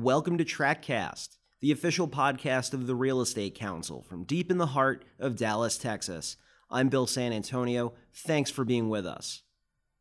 Welcome 0.00 0.38
to 0.38 0.44
TrackCast, 0.44 1.38
the 1.60 1.72
official 1.72 2.06
podcast 2.06 2.72
of 2.72 2.86
the 2.86 2.94
Real 2.94 3.20
Estate 3.20 3.56
Council 3.56 4.00
from 4.00 4.22
deep 4.22 4.48
in 4.48 4.58
the 4.58 4.66
heart 4.66 5.04
of 5.18 5.34
Dallas, 5.34 5.76
Texas. 5.76 6.36
I'm 6.70 6.88
Bill 6.88 7.08
San 7.08 7.32
Antonio. 7.32 7.94
Thanks 8.14 8.48
for 8.48 8.64
being 8.64 8.88
with 8.88 9.04
us. 9.04 9.42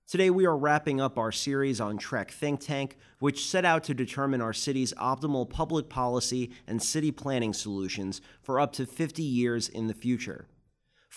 Today, 0.07 0.29
we 0.29 0.45
are 0.45 0.55
wrapping 0.55 1.01
up 1.01 1.17
our 1.17 1.31
series 1.31 1.81
on 1.81 1.97
TREC 1.97 2.29
Think 2.29 2.59
Tank, 2.59 2.95
which 3.17 3.47
set 3.47 3.65
out 3.65 3.83
to 3.85 3.95
determine 3.95 4.39
our 4.39 4.53
city's 4.53 4.93
optimal 4.93 5.49
public 5.49 5.89
policy 5.89 6.51
and 6.67 6.79
city 6.79 7.11
planning 7.11 7.51
solutions 7.51 8.21
for 8.43 8.59
up 8.59 8.73
to 8.73 8.85
50 8.85 9.23
years 9.23 9.67
in 9.67 9.87
the 9.87 9.95
future. 9.95 10.47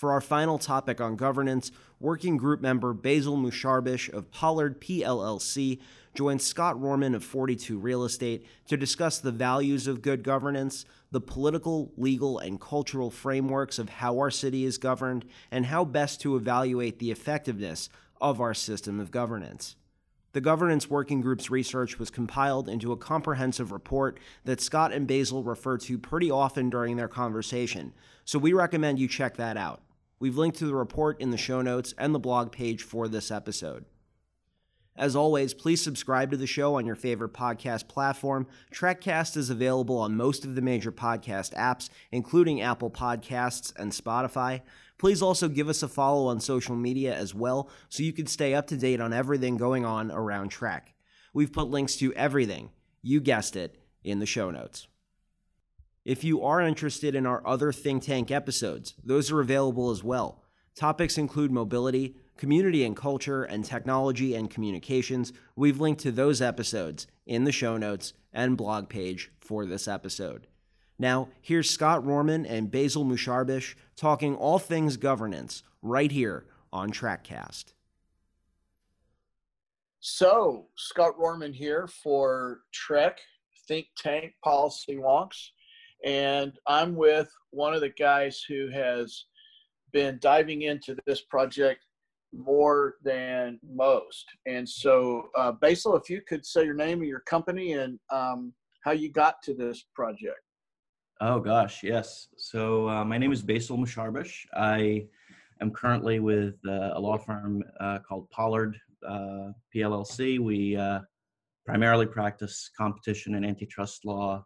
For 0.01 0.11
our 0.11 0.19
final 0.19 0.57
topic 0.57 0.99
on 0.99 1.15
governance, 1.15 1.71
working 1.99 2.35
group 2.35 2.59
member 2.59 2.91
Basil 2.91 3.37
Musharbish 3.37 4.11
of 4.11 4.31
Pollard 4.31 4.81
PLLC 4.81 5.79
joined 6.15 6.41
Scott 6.41 6.75
Rohrman 6.75 7.13
of 7.13 7.23
42 7.23 7.77
Real 7.77 8.03
Estate 8.03 8.43
to 8.67 8.77
discuss 8.77 9.19
the 9.19 9.31
values 9.31 9.85
of 9.85 10.01
good 10.01 10.23
governance, 10.23 10.85
the 11.11 11.21
political, 11.21 11.91
legal, 11.97 12.39
and 12.39 12.59
cultural 12.59 13.11
frameworks 13.11 13.77
of 13.77 13.89
how 13.89 14.17
our 14.17 14.31
city 14.31 14.65
is 14.65 14.79
governed, 14.79 15.23
and 15.51 15.67
how 15.67 15.85
best 15.85 16.19
to 16.21 16.35
evaluate 16.35 16.97
the 16.97 17.11
effectiveness 17.11 17.87
of 18.19 18.41
our 18.41 18.55
system 18.55 18.99
of 18.99 19.11
governance. 19.11 19.75
The 20.33 20.41
governance 20.41 20.89
working 20.89 21.21
group's 21.21 21.51
research 21.51 21.99
was 21.99 22.09
compiled 22.09 22.67
into 22.67 22.91
a 22.91 22.97
comprehensive 22.97 23.71
report 23.71 24.19
that 24.45 24.61
Scott 24.61 24.93
and 24.93 25.05
Basil 25.05 25.43
refer 25.43 25.77
to 25.77 25.99
pretty 25.99 26.31
often 26.31 26.71
during 26.71 26.95
their 26.95 27.07
conversation, 27.07 27.93
so 28.25 28.39
we 28.39 28.51
recommend 28.51 28.97
you 28.97 29.07
check 29.07 29.37
that 29.37 29.57
out. 29.57 29.83
We've 30.21 30.37
linked 30.37 30.59
to 30.59 30.67
the 30.67 30.75
report 30.75 31.19
in 31.19 31.31
the 31.31 31.37
show 31.37 31.63
notes 31.63 31.95
and 31.97 32.13
the 32.13 32.19
blog 32.19 32.51
page 32.51 32.83
for 32.83 33.07
this 33.07 33.31
episode. 33.31 33.85
As 34.95 35.15
always, 35.15 35.55
please 35.55 35.81
subscribe 35.81 36.29
to 36.29 36.37
the 36.37 36.45
show 36.45 36.75
on 36.75 36.85
your 36.85 36.95
favorite 36.95 37.33
podcast 37.33 37.87
platform. 37.87 38.45
TrackCast 38.71 39.35
is 39.35 39.49
available 39.49 39.97
on 39.97 40.15
most 40.15 40.45
of 40.45 40.53
the 40.53 40.61
major 40.61 40.91
podcast 40.91 41.55
apps, 41.55 41.89
including 42.11 42.61
Apple 42.61 42.91
Podcasts 42.91 43.73
and 43.77 43.91
Spotify. 43.91 44.61
Please 44.99 45.23
also 45.23 45.47
give 45.49 45.67
us 45.67 45.81
a 45.81 45.87
follow 45.87 46.27
on 46.27 46.39
social 46.39 46.75
media 46.75 47.15
as 47.15 47.33
well 47.33 47.67
so 47.89 48.03
you 48.03 48.13
can 48.13 48.27
stay 48.27 48.53
up 48.53 48.67
to 48.67 48.77
date 48.77 49.01
on 49.01 49.13
everything 49.13 49.57
going 49.57 49.85
on 49.85 50.11
around 50.11 50.49
Track. 50.49 50.93
We've 51.33 51.51
put 51.51 51.71
links 51.71 51.95
to 51.95 52.13
everything, 52.13 52.69
you 53.01 53.21
guessed 53.21 53.55
it, 53.55 53.81
in 54.03 54.19
the 54.19 54.27
show 54.27 54.51
notes. 54.51 54.87
If 56.03 56.23
you 56.23 56.43
are 56.43 56.61
interested 56.61 57.13
in 57.13 57.27
our 57.27 57.45
other 57.45 57.71
Think 57.71 58.03
Tank 58.03 58.31
episodes, 58.31 58.95
those 59.03 59.29
are 59.31 59.39
available 59.39 59.91
as 59.91 60.03
well. 60.03 60.41
Topics 60.73 61.17
include 61.17 61.51
mobility, 61.51 62.15
community 62.37 62.83
and 62.83 62.95
culture, 62.95 63.43
and 63.43 63.63
technology 63.63 64.33
and 64.33 64.49
communications. 64.49 65.31
We've 65.55 65.79
linked 65.79 66.01
to 66.01 66.11
those 66.11 66.41
episodes 66.41 67.05
in 67.27 67.43
the 67.43 67.51
show 67.51 67.77
notes 67.77 68.13
and 68.33 68.57
blog 68.57 68.89
page 68.89 69.31
for 69.39 69.67
this 69.67 69.87
episode. 69.87 70.47
Now, 70.97 71.29
here's 71.39 71.69
Scott 71.69 72.03
Rohrman 72.03 72.49
and 72.49 72.71
Basil 72.71 73.05
Musharbish 73.05 73.75
talking 73.95 74.35
all 74.35 74.57
things 74.57 74.97
governance 74.97 75.61
right 75.83 76.11
here 76.11 76.45
on 76.73 76.91
TrackCast. 76.91 77.73
So, 79.99 80.65
Scott 80.75 81.13
Rohrman 81.19 81.53
here 81.53 81.87
for 81.87 82.61
TREC 82.73 83.17
Think 83.67 83.87
Tank 83.95 84.33
Policy 84.43 84.95
Wonks. 84.95 85.49
And 86.03 86.53
I'm 86.67 86.95
with 86.95 87.31
one 87.51 87.73
of 87.73 87.81
the 87.81 87.89
guys 87.89 88.43
who 88.47 88.69
has 88.69 89.25
been 89.93 90.17
diving 90.21 90.63
into 90.63 90.95
this 91.05 91.21
project 91.21 91.85
more 92.33 92.95
than 93.03 93.59
most. 93.63 94.25
And 94.45 94.67
so, 94.67 95.29
uh, 95.37 95.51
Basil, 95.51 95.95
if 95.95 96.09
you 96.09 96.21
could 96.21 96.45
say 96.45 96.63
your 96.63 96.73
name 96.73 96.99
and 96.99 97.09
your 97.09 97.19
company 97.21 97.73
and 97.73 97.99
um, 98.09 98.53
how 98.83 98.91
you 98.91 99.11
got 99.11 99.41
to 99.43 99.53
this 99.53 99.85
project. 99.93 100.39
Oh 101.19 101.39
gosh, 101.39 101.83
yes. 101.83 102.29
So 102.37 102.89
uh, 102.89 103.05
my 103.05 103.17
name 103.17 103.31
is 103.31 103.43
Basil 103.43 103.77
Musharbish. 103.77 104.45
I 104.55 105.05
am 105.61 105.71
currently 105.71 106.19
with 106.19 106.55
uh, 106.67 106.91
a 106.93 106.99
law 106.99 107.17
firm 107.17 107.63
uh, 107.79 107.99
called 107.99 108.29
Pollard 108.31 108.75
uh, 109.07 109.49
PLLC. 109.75 110.39
We 110.39 110.75
uh, 110.75 111.01
primarily 111.65 112.07
practice 112.07 112.71
competition 112.75 113.35
and 113.35 113.45
antitrust 113.45 114.03
law 114.03 114.43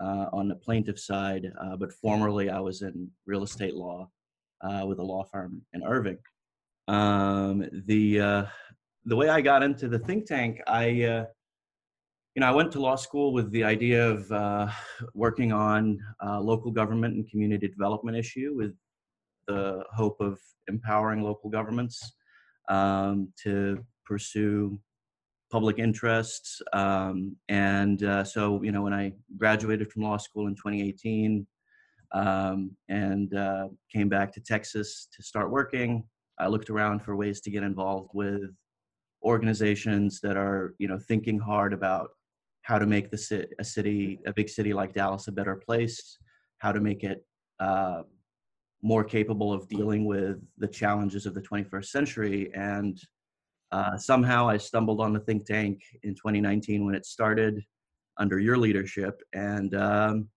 uh, 0.00 0.26
on 0.32 0.48
the 0.48 0.56
plaintiff 0.56 0.98
side, 0.98 1.50
but 1.78 1.92
formerly 1.92 2.50
I 2.50 2.60
was 2.60 2.82
in 2.82 3.10
real 3.26 3.42
estate 3.42 3.74
law 3.74 4.08
with 4.84 4.98
a 4.98 5.02
law 5.02 5.24
firm 5.24 5.62
in 5.72 5.82
Irving. 5.82 6.18
Um, 6.88 7.68
the 7.86 8.46
the 9.04 9.16
way 9.16 9.28
I 9.28 9.40
got 9.40 9.62
into 9.62 9.88
the 9.88 9.98
think 9.98 10.26
tank, 10.26 10.60
I 10.66 11.26
you 12.36 12.40
know, 12.40 12.48
I 12.48 12.50
went 12.50 12.70
to 12.72 12.80
law 12.80 12.96
school 12.96 13.32
with 13.32 13.50
the 13.50 13.64
idea 13.64 14.06
of 14.06 14.30
uh, 14.30 14.68
working 15.14 15.52
on 15.52 15.98
uh, 16.22 16.38
local 16.38 16.70
government 16.70 17.14
and 17.14 17.26
community 17.30 17.66
development 17.66 18.14
issue 18.14 18.52
with 18.54 18.74
the 19.48 19.82
hope 19.94 20.20
of 20.20 20.38
empowering 20.68 21.22
local 21.22 21.48
governments 21.48 22.12
um, 22.68 23.32
to 23.42 23.82
pursue 24.04 24.78
public 25.50 25.78
interests. 25.78 26.60
Um, 26.72 27.36
and 27.48 28.02
uh, 28.02 28.24
so, 28.24 28.62
you 28.62 28.72
know, 28.72 28.82
when 28.82 28.92
I 28.92 29.12
graduated 29.36 29.90
from 29.92 30.02
law 30.02 30.16
school 30.16 30.48
in 30.48 30.54
2018 30.54 31.46
um, 32.12 32.70
and 32.88 33.34
uh, 33.34 33.68
came 33.92 34.08
back 34.08 34.32
to 34.32 34.40
Texas 34.40 35.08
to 35.14 35.22
start 35.22 35.50
working, 35.50 36.04
I 36.38 36.48
looked 36.48 36.70
around 36.70 37.02
for 37.02 37.16
ways 37.16 37.40
to 37.42 37.50
get 37.50 37.62
involved 37.62 38.10
with 38.12 38.50
organizations 39.22 40.20
that 40.20 40.36
are, 40.36 40.74
you 40.78 40.88
know, 40.88 40.98
thinking 40.98 41.38
hard 41.38 41.72
about 41.72 42.10
how 42.62 42.78
to 42.78 42.86
make 42.86 43.10
the 43.10 43.18
city, 43.18 43.46
a 43.58 43.64
city, 43.64 44.18
a 44.26 44.32
big 44.32 44.48
city 44.48 44.72
like 44.72 44.92
Dallas, 44.92 45.28
a 45.28 45.32
better 45.32 45.54
place, 45.54 46.18
how 46.58 46.72
to 46.72 46.80
make 46.80 47.04
it 47.04 47.24
uh, 47.60 48.02
more 48.82 49.04
capable 49.04 49.52
of 49.52 49.68
dealing 49.68 50.04
with 50.04 50.38
the 50.58 50.68
challenges 50.68 51.26
of 51.26 51.34
the 51.34 51.40
21st 51.40 51.86
century. 51.86 52.50
And 52.54 52.98
uh, 53.72 53.96
somehow 53.96 54.48
I 54.48 54.56
stumbled 54.56 55.00
on 55.00 55.12
the 55.12 55.20
think 55.20 55.44
tank 55.44 55.82
in 56.02 56.14
2019 56.14 56.84
when 56.84 56.94
it 56.94 57.06
started 57.06 57.62
under 58.18 58.38
your 58.38 58.56
leadership, 58.56 59.20
and 59.32 59.74
um, 59.74 60.28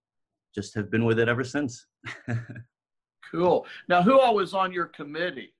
just 0.53 0.75
have 0.75 0.89
been 0.89 1.05
with 1.05 1.19
it 1.19 1.29
ever 1.29 1.43
since. 1.43 1.85
cool. 3.31 3.65
Now, 3.87 4.01
who 4.01 4.19
all 4.19 4.35
was 4.35 4.53
on 4.53 4.71
your 4.71 4.87
committee? 4.87 5.53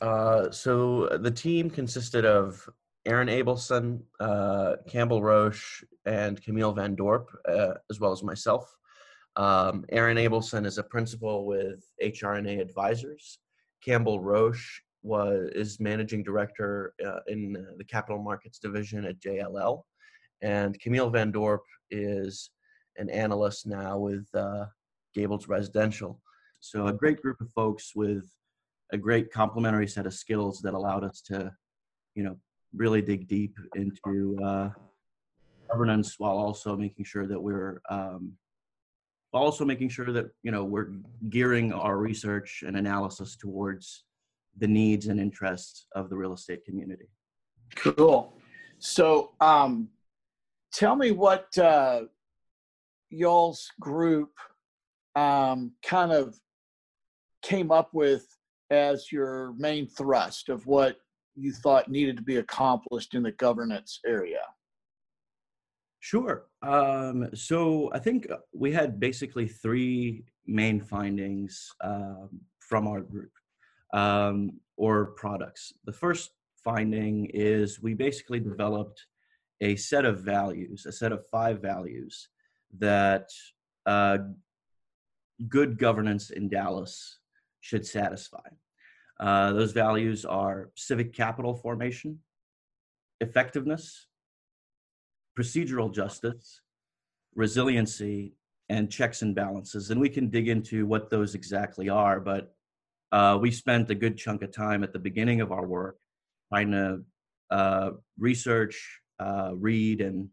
Uh, 0.00 0.50
so 0.50 1.08
the 1.20 1.30
team 1.30 1.68
consisted 1.70 2.24
of 2.24 2.68
Aaron 3.06 3.28
Abelson, 3.28 4.00
uh, 4.20 4.76
Campbell 4.86 5.22
Roche, 5.22 5.82
and 6.04 6.40
Camille 6.42 6.72
Van 6.72 6.94
Dorp, 6.94 7.26
uh, 7.48 7.74
as 7.90 7.98
well 7.98 8.12
as 8.12 8.22
myself. 8.22 8.70
Um, 9.36 9.84
Aaron 9.90 10.16
Abelson 10.16 10.66
is 10.66 10.78
a 10.78 10.82
principal 10.82 11.46
with 11.46 11.84
HR&A 12.00 12.58
Advisors. 12.58 13.38
Campbell 13.84 14.20
Roche 14.20 14.82
was 15.08 15.50
is 15.54 15.80
managing 15.80 16.22
director 16.22 16.94
uh, 17.04 17.20
in 17.26 17.52
the 17.78 17.84
capital 17.84 18.22
markets 18.22 18.58
division 18.58 19.04
at 19.04 19.18
JLL, 19.20 19.82
and 20.42 20.78
Camille 20.80 21.10
Van 21.10 21.32
Dorp 21.32 21.64
is 21.90 22.50
an 22.96 23.08
analyst 23.10 23.66
now 23.66 23.98
with 23.98 24.26
uh, 24.34 24.66
Gables 25.14 25.48
Residential. 25.48 26.20
So 26.60 26.86
a 26.88 26.92
great 26.92 27.22
group 27.22 27.40
of 27.40 27.50
folks 27.50 27.92
with 27.94 28.24
a 28.92 28.98
great 28.98 29.32
complementary 29.32 29.86
set 29.86 30.06
of 30.06 30.14
skills 30.14 30.60
that 30.62 30.74
allowed 30.74 31.04
us 31.04 31.20
to, 31.22 31.52
you 32.14 32.24
know, 32.24 32.36
really 32.74 33.00
dig 33.00 33.28
deep 33.28 33.54
into 33.76 34.38
uh, 34.44 34.70
governance 35.70 36.16
while 36.18 36.36
also 36.36 36.76
making 36.76 37.04
sure 37.04 37.26
that 37.26 37.40
we're 37.40 37.80
um, 37.88 38.32
also 39.32 39.64
making 39.64 39.88
sure 39.88 40.12
that 40.12 40.26
you 40.42 40.50
know 40.50 40.64
we're 40.64 40.90
gearing 41.28 41.72
our 41.72 41.98
research 41.98 42.64
and 42.66 42.76
analysis 42.76 43.36
towards 43.36 44.04
the 44.58 44.68
needs 44.68 45.06
and 45.06 45.20
interests 45.20 45.86
of 45.94 46.10
the 46.10 46.16
real 46.16 46.32
estate 46.32 46.64
community. 46.64 47.08
Cool. 47.76 48.32
So, 48.78 49.32
um, 49.40 49.88
tell 50.72 50.96
me 50.96 51.10
what 51.10 51.56
uh, 51.58 52.02
y'all's 53.10 53.70
group 53.80 54.30
um, 55.16 55.72
kind 55.84 56.12
of 56.12 56.38
came 57.42 57.70
up 57.70 57.90
with 57.92 58.26
as 58.70 59.10
your 59.10 59.54
main 59.56 59.86
thrust 59.86 60.48
of 60.48 60.66
what 60.66 60.96
you 61.34 61.52
thought 61.52 61.88
needed 61.88 62.16
to 62.16 62.22
be 62.22 62.36
accomplished 62.36 63.14
in 63.14 63.22
the 63.22 63.32
governance 63.32 64.00
area? 64.06 64.40
Sure. 66.00 66.46
Um, 66.62 67.28
so 67.34 67.90
I 67.92 67.98
think 67.98 68.28
we 68.52 68.72
had 68.72 69.00
basically 69.00 69.48
three 69.48 70.24
main 70.46 70.80
findings 70.80 71.70
um, 71.82 72.28
from 72.60 72.86
our 72.86 73.00
group 73.00 73.30
um, 73.92 74.60
or 74.76 75.06
products. 75.16 75.72
The 75.84 75.92
first 75.92 76.30
finding 76.62 77.30
is 77.32 77.80
we 77.82 77.94
basically 77.94 78.40
developed 78.40 79.06
a 79.60 79.76
set 79.76 80.04
of 80.04 80.20
values, 80.20 80.86
a 80.86 80.92
set 80.92 81.12
of 81.12 81.26
five 81.28 81.60
values 81.60 82.28
that 82.78 83.28
uh, 83.86 84.18
good 85.48 85.78
governance 85.78 86.30
in 86.30 86.48
Dallas 86.48 87.18
should 87.60 87.86
satisfy. 87.86 88.48
Uh, 89.20 89.52
those 89.52 89.72
values 89.72 90.24
are 90.24 90.70
civic 90.76 91.12
capital 91.12 91.54
formation, 91.54 92.18
effectiveness, 93.20 94.06
procedural 95.38 95.92
justice, 95.92 96.60
resiliency, 97.34 98.34
and 98.68 98.90
checks 98.90 99.22
and 99.22 99.34
balances. 99.34 99.90
And 99.90 100.00
we 100.00 100.08
can 100.08 100.28
dig 100.28 100.48
into 100.48 100.86
what 100.86 101.10
those 101.10 101.34
exactly 101.34 101.88
are, 101.88 102.20
but 102.20 102.54
uh, 103.12 103.38
we 103.40 103.50
spent 103.50 103.90
a 103.90 103.94
good 103.94 104.16
chunk 104.16 104.42
of 104.42 104.52
time 104.52 104.82
at 104.84 104.92
the 104.92 104.98
beginning 104.98 105.40
of 105.40 105.52
our 105.52 105.66
work 105.66 105.96
trying 106.52 106.70
to 106.70 107.02
uh, 107.50 107.90
research, 108.18 109.00
uh, 109.18 109.52
read, 109.54 110.00
and 110.00 110.28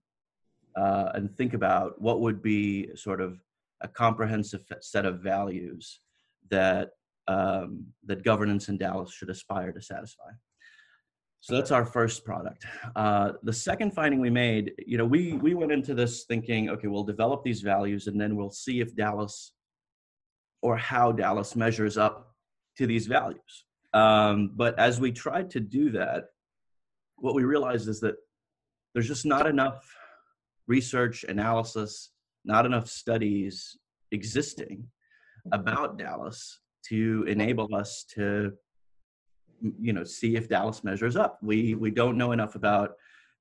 uh, 0.75 1.11
and 1.13 1.33
think 1.37 1.53
about 1.53 2.01
what 2.01 2.19
would 2.19 2.41
be 2.41 2.93
sort 2.95 3.21
of 3.21 3.39
a 3.81 3.87
comprehensive 3.87 4.61
set 4.81 5.05
of 5.05 5.21
values 5.21 6.01
that 6.49 6.89
um, 7.27 7.85
that 8.05 8.23
governance 8.23 8.69
in 8.69 8.77
Dallas 8.77 9.11
should 9.13 9.29
aspire 9.29 9.71
to 9.71 9.81
satisfy. 9.81 10.31
So 11.39 11.53
that's 11.53 11.71
our 11.71 11.85
first 11.85 12.25
product. 12.25 12.65
Uh, 12.95 13.33
the 13.43 13.53
second 13.53 13.93
finding 13.93 14.19
we 14.19 14.31
made, 14.31 14.73
you 14.85 14.97
know, 14.97 15.05
we 15.05 15.33
we 15.33 15.53
went 15.53 15.71
into 15.71 15.93
this 15.93 16.25
thinking, 16.25 16.69
okay, 16.69 16.87
we'll 16.87 17.03
develop 17.03 17.43
these 17.43 17.61
values 17.61 18.07
and 18.07 18.19
then 18.19 18.35
we'll 18.35 18.49
see 18.49 18.81
if 18.81 18.95
Dallas 18.95 19.53
or 20.61 20.75
how 20.75 21.11
Dallas 21.11 21.55
measures 21.55 21.97
up 21.97 22.34
to 22.77 22.87
these 22.87 23.07
values. 23.07 23.65
Um, 23.93 24.51
but 24.55 24.77
as 24.77 24.99
we 24.99 25.11
tried 25.11 25.49
to 25.51 25.59
do 25.59 25.91
that, 25.91 26.25
what 27.17 27.35
we 27.35 27.43
realized 27.43 27.87
is 27.87 27.99
that 28.01 28.15
there's 28.93 29.07
just 29.07 29.25
not 29.25 29.47
enough 29.47 29.85
research 30.67 31.23
analysis, 31.23 32.11
not 32.43 32.65
enough 32.65 32.87
studies 32.87 33.77
existing 34.11 34.87
about 35.51 35.97
Dallas 35.97 36.59
to 36.89 37.25
enable 37.27 37.73
us 37.75 38.05
to 38.15 38.53
you 39.79 39.93
know 39.93 40.03
see 40.03 40.35
if 40.35 40.49
Dallas 40.49 40.83
measures 40.83 41.15
up. 41.15 41.39
We 41.41 41.75
we 41.75 41.91
don't 41.91 42.17
know 42.17 42.31
enough 42.31 42.55
about 42.55 42.91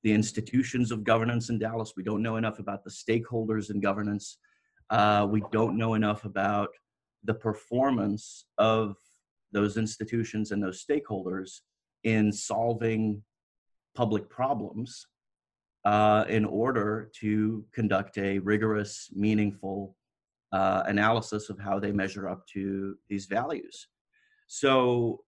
the 0.02 0.12
institutions 0.12 0.90
of 0.90 1.02
governance 1.02 1.48
in 1.48 1.58
Dallas. 1.58 1.94
We 1.96 2.02
don't 2.02 2.22
know 2.22 2.36
enough 2.36 2.58
about 2.58 2.84
the 2.84 2.90
stakeholders 2.90 3.70
in 3.70 3.80
governance. 3.80 4.38
Uh, 4.90 5.26
we 5.30 5.42
don't 5.50 5.78
know 5.78 5.94
enough 5.94 6.24
about 6.24 6.68
the 7.24 7.34
performance 7.34 8.44
of 8.58 8.96
those 9.54 9.78
institutions 9.78 10.50
and 10.50 10.62
those 10.62 10.84
stakeholders 10.84 11.60
in 12.02 12.30
solving 12.30 13.22
public 13.94 14.28
problems 14.28 15.06
uh, 15.84 16.24
in 16.28 16.44
order 16.44 17.10
to 17.20 17.64
conduct 17.72 18.18
a 18.18 18.38
rigorous, 18.40 19.10
meaningful 19.14 19.96
uh, 20.52 20.82
analysis 20.86 21.50
of 21.50 21.58
how 21.58 21.78
they 21.78 21.92
measure 21.92 22.28
up 22.28 22.46
to 22.48 22.96
these 23.08 23.26
values. 23.26 23.88
So, 24.46 25.20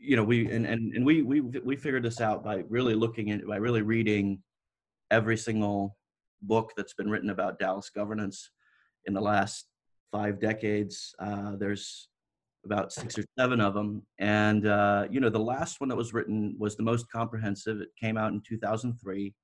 you 0.00 0.16
know, 0.16 0.24
we 0.24 0.50
and 0.50 0.66
and, 0.66 0.94
and 0.94 1.04
we 1.04 1.22
we 1.22 1.40
we 1.40 1.76
figured 1.76 2.02
this 2.02 2.20
out 2.20 2.44
by 2.44 2.64
really 2.68 2.94
looking 2.94 3.30
at 3.30 3.46
by 3.46 3.56
really 3.56 3.82
reading 3.82 4.42
every 5.10 5.36
single 5.36 5.96
book 6.42 6.72
that's 6.76 6.94
been 6.94 7.10
written 7.10 7.30
about 7.30 7.58
Dallas 7.58 7.90
governance 7.90 8.50
in 9.06 9.14
the 9.14 9.20
last 9.20 9.66
five 10.10 10.40
decades. 10.40 11.14
Uh, 11.18 11.56
there's 11.56 12.08
about 12.64 12.92
six 12.92 13.18
or 13.18 13.24
seven 13.38 13.60
of 13.60 13.74
them, 13.74 14.02
and 14.18 14.66
uh, 14.66 15.06
you 15.10 15.20
know, 15.20 15.30
the 15.30 15.38
last 15.38 15.80
one 15.80 15.88
that 15.88 15.96
was 15.96 16.14
written 16.14 16.56
was 16.58 16.76
the 16.76 16.82
most 16.82 17.10
comprehensive. 17.10 17.80
It 17.80 17.88
came 18.00 18.16
out 18.16 18.32
in 18.32 18.40
2003 18.40 19.34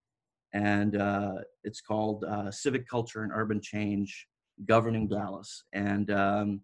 and 0.52 0.96
uh, 0.96 1.34
it's 1.64 1.80
called 1.80 2.24
uh, 2.24 2.50
Civic 2.50 2.88
Culture 2.88 3.22
and 3.22 3.32
Urban 3.32 3.60
Change 3.60 4.26
Governing 4.66 5.06
Dallas. 5.06 5.64
And 5.72 6.10
um, 6.10 6.60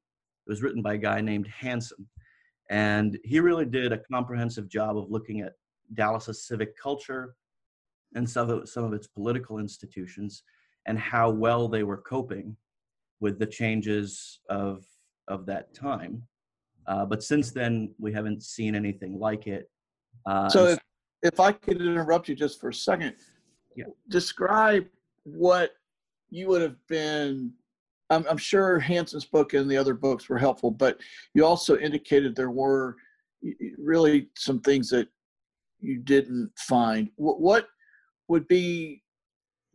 it 0.47 0.51
was 0.51 0.63
written 0.63 0.83
by 0.83 0.95
a 0.95 0.99
guy 0.99 1.21
named 1.21 1.47
Hanson. 1.47 2.07
And 2.69 3.17
he 3.25 3.39
really 3.39 3.65
did 3.65 3.93
a 3.93 3.99
comprehensive 3.99 4.69
job 4.69 4.97
of 4.99 5.11
looking 5.11 5.41
at 5.41 5.53
Dallas's 5.95 6.47
civic 6.47 6.77
culture 6.77 7.37
and 8.17 8.29
some 8.29 8.51
of, 8.51 8.69
some 8.69 8.85
of 8.85 8.93
its 8.93 9.07
political 9.07 9.59
institutions 9.59 10.43
and 10.87 10.99
how 10.99 11.31
well 11.31 11.69
they 11.69 11.85
were 11.85 11.99
coping 11.99 12.57
with 13.21 13.39
the 13.39 13.47
changes 13.47 14.41
of, 14.49 14.85
of 15.29 15.47
that 15.47 15.75
time. 15.75 16.23
Uh, 16.89 17.05
but 17.05 17.23
since 17.23 17.51
then, 17.51 17.95
we 17.99 18.13
haven't 18.13 18.43
seen 18.43 18.75
anything 18.75 19.19
like 19.19 19.47
it. 19.47 19.71
Uh, 20.25 20.49
so, 20.49 20.67
if, 20.67 20.79
if 21.23 21.41
I 21.41 21.53
could 21.53 21.81
interrupt 21.81 22.29
you 22.29 22.35
just 22.35 22.61
for 22.61 22.69
a 22.69 22.75
second, 22.75 23.15
yeah. 23.77 23.85
describe 24.09 24.87
what 25.25 25.73
you 26.31 26.49
would 26.49 26.63
have 26.63 26.77
been 26.89 27.53
I'm, 28.11 28.25
I'm, 28.29 28.39
sure 28.39 28.79
Hanson's 28.79 29.25
book 29.25 29.55
and 29.55 29.71
the 29.71 29.77
other 29.77 29.95
books 29.95 30.29
were 30.29 30.39
helpful, 30.39 30.71
but 30.71 31.01
you 31.35 31.45
also 31.45 31.77
indicated 31.77 32.37
there 32.37 32.51
were 32.51 32.97
really 33.79 34.29
some 34.37 34.61
things 34.61 34.89
that 34.91 35.09
you 35.81 35.99
didn't 35.99 36.51
find. 36.57 37.11
What, 37.17 37.41
what 37.41 37.67
would 38.29 38.47
be 38.49 39.03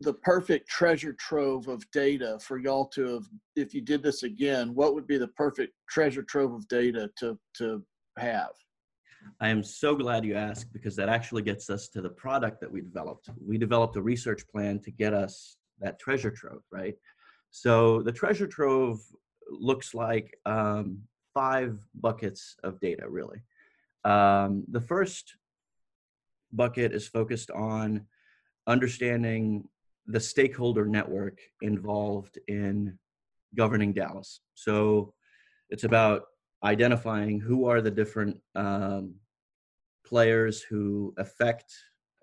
the 0.02 0.14
perfect 0.14 0.68
treasure 0.68 1.14
trove 1.14 1.68
of 1.68 1.90
data 1.92 2.38
for 2.42 2.58
y'all 2.58 2.86
to 2.88 3.14
have, 3.14 3.24
if 3.56 3.74
you 3.74 3.82
did 3.82 4.02
this 4.02 4.24
again, 4.24 4.74
what 4.74 4.94
would 4.94 5.08
be 5.08 5.18
the 5.18 5.28
perfect 5.30 5.74
treasure 5.90 6.24
trove 6.24 6.54
of 6.54 6.68
data 6.68 7.10
to, 7.20 7.38
to 7.58 7.84
have? 8.18 8.52
I 9.40 9.50
am 9.50 9.64
so 9.64 9.96
glad 9.96 10.26
you 10.26 10.34
asked 10.34 10.74
because 10.74 10.96
that 10.96 11.10
actually 11.10 11.44
gets 11.44 11.70
us 11.70 11.88
to 11.90 12.02
the 12.02 12.10
product 12.10 12.60
that 12.62 12.72
we 12.72 12.82
developed. 12.82 13.30
We 13.46 13.60
developed 13.60 13.96
a 13.96 14.02
research 14.02 14.48
plan 14.48 14.80
to 14.80 14.92
get 14.92 15.14
us 15.14 15.58
that 15.80 16.00
treasure 16.00 16.32
trove, 16.32 16.64
right? 16.72 16.96
So 17.52 18.02
the 18.02 18.12
treasure 18.12 18.48
trove 18.48 19.00
looks 19.50 19.94
like 19.94 20.36
um, 20.46 21.00
five 21.34 21.78
buckets 21.94 22.56
of 22.64 22.80
data, 22.80 23.08
really. 23.08 23.42
Um, 24.04 24.64
the 24.70 24.82
first 24.82 25.36
bucket 26.52 26.92
is 26.92 27.08
focused 27.08 27.52
on 27.52 28.08
understanding 28.68 29.68
the 30.08 30.20
stakeholder 30.20 30.86
network 30.86 31.40
involved 31.62 32.40
in 32.48 32.98
governing 33.56 33.94
Dallas. 33.94 34.42
So 34.56 35.14
it's 35.70 35.84
about 35.84 36.24
identifying 36.64 37.40
who 37.40 37.66
are 37.66 37.82
the 37.82 37.92
different 37.92 38.38
um, 38.56 39.16
players 40.06 40.62
who 40.62 41.14
affect 41.18 41.74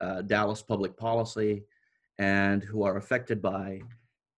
uh, 0.00 0.22
Dallas 0.22 0.62
public 0.62 0.96
policy 0.96 1.64
and 2.18 2.62
who 2.62 2.82
are 2.82 2.96
affected 2.96 3.40
by 3.40 3.80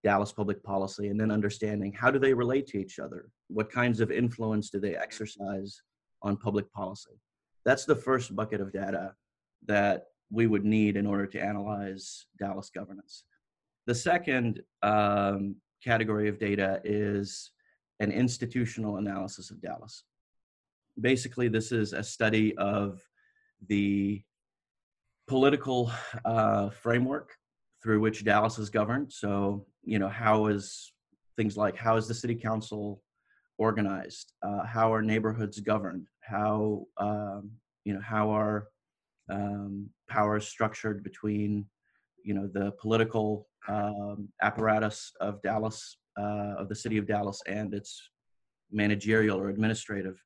Dallas 0.03 0.33
public 0.33 0.63
policy, 0.63 1.09
and 1.09 1.21
then 1.21 1.31
understanding 1.31 1.93
how 1.93 2.11
do 2.11 2.19
they 2.19 2.33
relate 2.33 2.67
to 2.69 2.79
each 2.79 2.99
other? 2.99 3.29
What 3.49 3.71
kinds 3.71 4.01
of 4.01 4.11
influence 4.11 4.71
do 4.71 4.81
they 4.81 4.97
exercise 4.97 5.83
on 6.23 6.37
public 6.37 6.73
policy? 6.73 7.21
That's 7.65 7.85
the 7.85 7.97
first 7.97 8.35
bucket 8.35 8.61
of 8.61 8.73
data 8.73 9.15
that 9.67 10.05
we 10.31 10.47
would 10.47 10.65
need 10.65 10.97
in 10.97 11.07
order 11.07 11.27
to 11.27 11.41
analyze 11.41 12.27
Dallas 12.39 12.71
governance. 12.71 13.25
The 13.87 13.95
second 13.95 14.63
um, 14.83 15.57
category 15.83 16.29
of 16.29 16.39
data 16.39 16.81
is 16.85 17.51
an 18.01 18.13
institutional 18.13 18.97
analysis 18.97 19.51
of 19.51 19.61
Dallas. 19.61 20.05
Basically, 21.01 21.49
this 21.49 21.73
is 21.73 21.93
a 21.93 22.03
study 22.03 22.57
of 22.57 23.01
the 23.69 24.23
political 25.29 25.93
uh, 26.25 26.71
framework 26.71 27.37
through 27.83 28.01
which 28.01 28.25
Dallas 28.25 28.59
is 28.59 28.71
governed. 28.71 29.13
So, 29.13 29.67
you 29.83 29.99
know, 29.99 30.09
how 30.09 30.47
is 30.47 30.93
things 31.37 31.57
like 31.57 31.77
how 31.77 31.97
is 31.97 32.07
the 32.09 32.15
city 32.15 32.35
council 32.35 33.03
organized? 33.59 34.33
Uh, 34.43 34.65
how 34.65 34.93
are 34.93 35.03
neighborhoods 35.03 35.61
governed? 35.61 36.07
How, 36.21 36.85
um, 36.99 37.51
you 37.85 37.95
know, 37.95 38.01
how 38.01 38.31
are 38.31 38.69
um, 39.31 39.89
powers 40.09 40.49
structured 40.49 41.03
between, 41.05 41.67
you 42.25 42.35
know, 42.35 42.49
the 42.53 42.73
political 42.73 43.49
um, 43.69 44.29
apparatus 44.43 45.13
of 45.21 45.41
Dallas 45.43 45.99
uh, 46.19 46.55
of 46.59 46.69
the 46.69 46.75
city 46.75 46.99
of 46.99 47.07
Dallas 47.07 47.41
and 47.47 47.73
its 47.75 48.11
managerial 48.71 49.41
or 49.41 49.49
administrative 49.49 50.23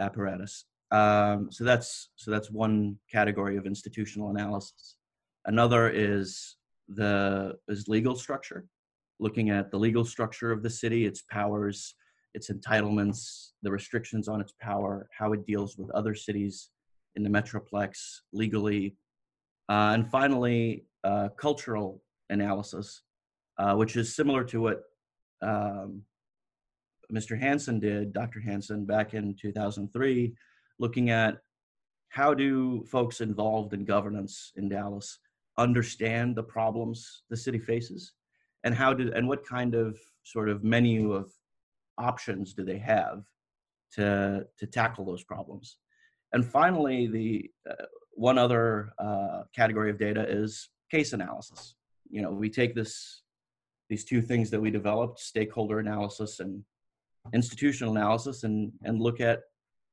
apparatus. 0.00 0.64
Um, 0.90 1.48
so 1.50 1.64
that's 1.64 2.10
so 2.16 2.30
that's 2.30 2.50
one 2.50 2.98
category 3.10 3.56
of 3.56 3.66
institutional 3.66 4.30
analysis. 4.30 4.96
Another 5.46 5.88
is 5.88 6.56
the 6.88 7.54
is 7.68 7.88
legal 7.88 8.14
structure, 8.14 8.66
looking 9.18 9.50
at 9.50 9.70
the 9.70 9.78
legal 9.78 10.04
structure 10.04 10.52
of 10.52 10.62
the 10.62 10.70
city, 10.70 11.06
its 11.06 11.22
powers, 11.30 11.94
its 12.34 12.50
entitlements, 12.50 13.52
the 13.62 13.70
restrictions 13.70 14.28
on 14.28 14.40
its 14.40 14.52
power, 14.60 15.08
how 15.16 15.32
it 15.32 15.46
deals 15.46 15.78
with 15.78 15.90
other 15.92 16.14
cities 16.14 16.70
in 17.16 17.22
the 17.22 17.30
metroplex 17.30 18.20
legally, 18.32 18.96
uh, 19.68 19.92
and 19.94 20.10
finally, 20.10 20.84
uh, 21.04 21.28
cultural 21.38 22.02
analysis, 22.32 23.02
uh, 23.58 23.74
which 23.74 23.96
is 23.96 24.16
similar 24.16 24.42
to 24.44 24.60
what 24.60 24.82
um, 25.42 26.02
Mr. 27.12 27.38
Hanson 27.38 27.78
did, 27.78 28.12
Dr. 28.12 28.40
Hanson, 28.40 28.84
back 28.84 29.14
in 29.14 29.36
2003, 29.40 30.34
looking 30.78 31.10
at 31.10 31.38
how 32.08 32.34
do 32.34 32.84
folks 32.84 33.20
involved 33.20 33.72
in 33.72 33.84
governance 33.84 34.52
in 34.56 34.68
Dallas 34.68 35.18
understand 35.58 36.34
the 36.34 36.42
problems 36.42 37.22
the 37.28 37.36
city 37.36 37.58
faces, 37.58 38.12
and 38.64 38.74
how 38.74 38.94
do 38.94 39.12
and 39.14 39.28
what 39.28 39.46
kind 39.46 39.74
of 39.74 39.98
sort 40.22 40.48
of 40.48 40.64
menu 40.64 41.12
of 41.12 41.30
options 41.98 42.54
do 42.54 42.64
they 42.64 42.78
have 42.78 43.24
to 43.94 44.46
to 44.58 44.66
tackle 44.66 45.04
those 45.04 45.24
problems? 45.24 45.78
And 46.32 46.44
finally, 46.44 47.06
the 47.06 47.50
uh, 47.70 47.84
one 48.14 48.38
other 48.38 48.92
uh, 48.98 49.42
category 49.54 49.90
of 49.90 49.98
data 49.98 50.26
is 50.28 50.70
case 50.90 51.12
analysis. 51.12 51.74
You 52.12 52.22
know, 52.22 52.30
we 52.30 52.48
take 52.48 52.76
this 52.76 53.22
these 53.88 54.04
two 54.04 54.22
things 54.22 54.50
that 54.50 54.60
we 54.60 54.70
developed: 54.70 55.18
stakeholder 55.18 55.80
analysis 55.80 56.38
and 56.38 56.62
institutional 57.34 57.96
analysis, 57.96 58.44
and 58.44 58.70
and 58.84 59.00
look 59.00 59.20
at 59.20 59.40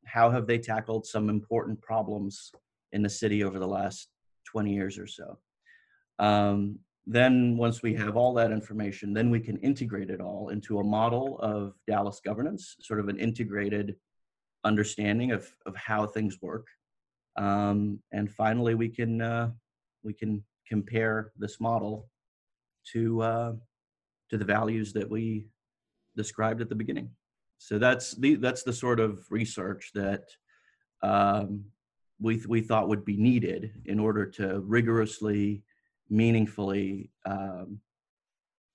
how 0.06 0.30
have 0.30 0.46
they 0.46 0.60
tackled 0.60 1.06
some 1.06 1.30
important 1.30 1.82
problems 1.82 2.52
in 2.92 3.02
the 3.02 3.10
city 3.10 3.44
over 3.44 3.60
the 3.60 3.68
last 3.68 4.10
20 4.46 4.74
years 4.74 4.98
or 4.98 5.08
so. 5.08 5.38
Um, 6.18 6.80
then 7.06 7.58
once 7.58 7.82
we 7.82 7.94
have 7.96 8.16
all 8.16 8.34
that 8.36 8.52
information, 8.52 9.14
then 9.14 9.30
we 9.30 9.40
can 9.40 9.58
integrate 9.58 10.10
it 10.10 10.22
all 10.22 10.50
into 10.50 10.80
a 10.80 10.84
model 10.84 11.40
of 11.40 11.74
Dallas 11.88 12.22
governance, 12.24 12.76
sort 12.82 13.00
of 13.00 13.10
an 13.10 13.18
integrated 13.18 13.96
understanding 14.64 15.32
of, 15.32 15.48
of 15.66 15.76
how 15.76 16.06
things 16.06 16.38
work. 16.42 16.68
Um, 17.36 18.00
and 18.12 18.30
finally, 18.32 18.76
we 18.76 18.90
can 18.90 19.22
uh, 19.22 19.52
we 20.04 20.14
can 20.14 20.44
compare 20.70 21.32
this 21.38 21.60
model 21.60 22.08
to 22.94 23.22
uh, 23.22 23.54
to 24.30 24.38
the 24.38 24.46
values 24.46 24.94
that 24.94 25.10
we 25.10 25.48
described 26.16 26.62
at 26.62 26.70
the 26.70 26.76
beginning. 26.76 27.10
So 27.58 27.78
that's 27.78 28.14
the 28.16 28.36
that's 28.36 28.64
the 28.64 28.74
sort 28.74 29.00
of 29.00 29.26
research 29.30 29.92
that 29.96 30.24
um, 31.02 31.66
we 32.22 32.42
we 32.48 32.62
thought 32.62 32.88
would 32.88 33.04
be 33.04 33.18
needed 33.18 33.72
in 33.86 34.00
order 34.00 34.26
to 34.26 34.60
rigorously, 34.62 35.64
meaningfully 36.10 37.12
um, 37.26 37.80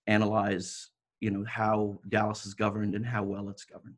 analyze 0.06 0.90
you 1.20 1.30
know 1.30 1.44
how 1.48 1.98
Dallas 2.08 2.44
is 2.44 2.54
governed 2.54 2.94
and 2.94 3.06
how 3.06 3.22
well 3.22 3.48
it's 3.48 3.64
governed. 3.64 3.96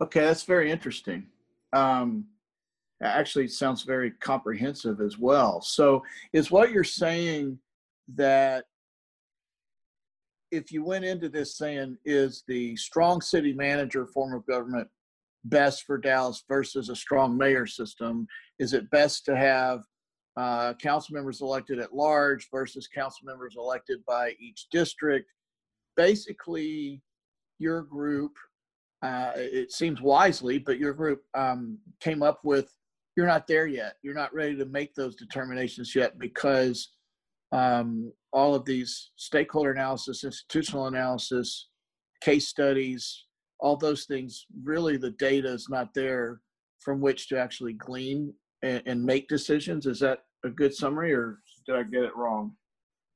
Okay, 0.00 0.20
that's 0.20 0.44
very 0.44 0.70
interesting. 0.70 1.26
Um, 1.72 2.26
actually, 3.02 3.48
sounds 3.48 3.82
very 3.82 4.10
comprehensive 4.10 5.00
as 5.00 5.18
well. 5.18 5.60
So, 5.60 6.02
is 6.32 6.50
what 6.50 6.70
you're 6.70 6.84
saying 6.84 7.58
that 8.14 8.64
if 10.50 10.72
you 10.72 10.84
went 10.84 11.04
into 11.04 11.28
this 11.28 11.56
saying, 11.56 11.96
is 12.04 12.42
the 12.48 12.76
strong 12.76 13.20
city 13.20 13.52
manager 13.52 14.06
form 14.06 14.34
of 14.34 14.46
government 14.46 14.88
best 15.44 15.84
for 15.84 15.96
Dallas 15.96 16.44
versus 16.48 16.88
a 16.88 16.96
strong 16.96 17.36
mayor 17.36 17.66
system? 17.66 18.26
Is 18.58 18.72
it 18.72 18.90
best 18.90 19.24
to 19.26 19.36
have 19.36 19.82
uh, 20.36 20.74
council 20.74 21.14
members 21.14 21.40
elected 21.40 21.78
at 21.78 21.94
large 21.94 22.48
versus 22.50 22.86
council 22.86 23.24
members 23.24 23.54
elected 23.56 24.04
by 24.06 24.34
each 24.40 24.66
district? 24.70 25.30
Basically, 25.96 27.02
your 27.58 27.82
group 27.82 28.32
uh, 29.02 29.32
it 29.34 29.72
seems 29.72 30.00
wisely, 30.00 30.58
but 30.58 30.78
your 30.78 30.92
group 30.92 31.22
um, 31.34 31.78
came 32.00 32.22
up 32.22 32.40
with 32.44 32.70
you're 33.16 33.26
not 33.26 33.46
there 33.46 33.66
yet. 33.66 33.94
You're 34.02 34.14
not 34.14 34.34
ready 34.34 34.56
to 34.56 34.64
make 34.66 34.94
those 34.94 35.16
determinations 35.16 35.94
yet 35.94 36.18
because 36.18 36.90
um, 37.52 38.12
all 38.32 38.54
of 38.54 38.64
these 38.64 39.10
stakeholder 39.16 39.72
analysis, 39.72 40.24
institutional 40.24 40.86
analysis, 40.86 41.68
case 42.20 42.48
studies, 42.48 43.24
all 43.58 43.76
those 43.76 44.04
things, 44.04 44.46
really 44.62 44.96
the 44.96 45.10
data 45.12 45.48
is 45.52 45.68
not 45.68 45.92
there 45.94 46.40
from 46.80 47.00
which 47.00 47.28
to 47.28 47.38
actually 47.38 47.74
glean 47.74 48.32
and, 48.62 48.82
and 48.86 49.04
make 49.04 49.28
decisions. 49.28 49.86
Is 49.86 50.00
that 50.00 50.20
a 50.44 50.48
good 50.48 50.74
summary 50.74 51.12
or 51.12 51.40
did 51.66 51.76
I 51.76 51.82
get 51.82 52.04
it 52.04 52.16
wrong? 52.16 52.52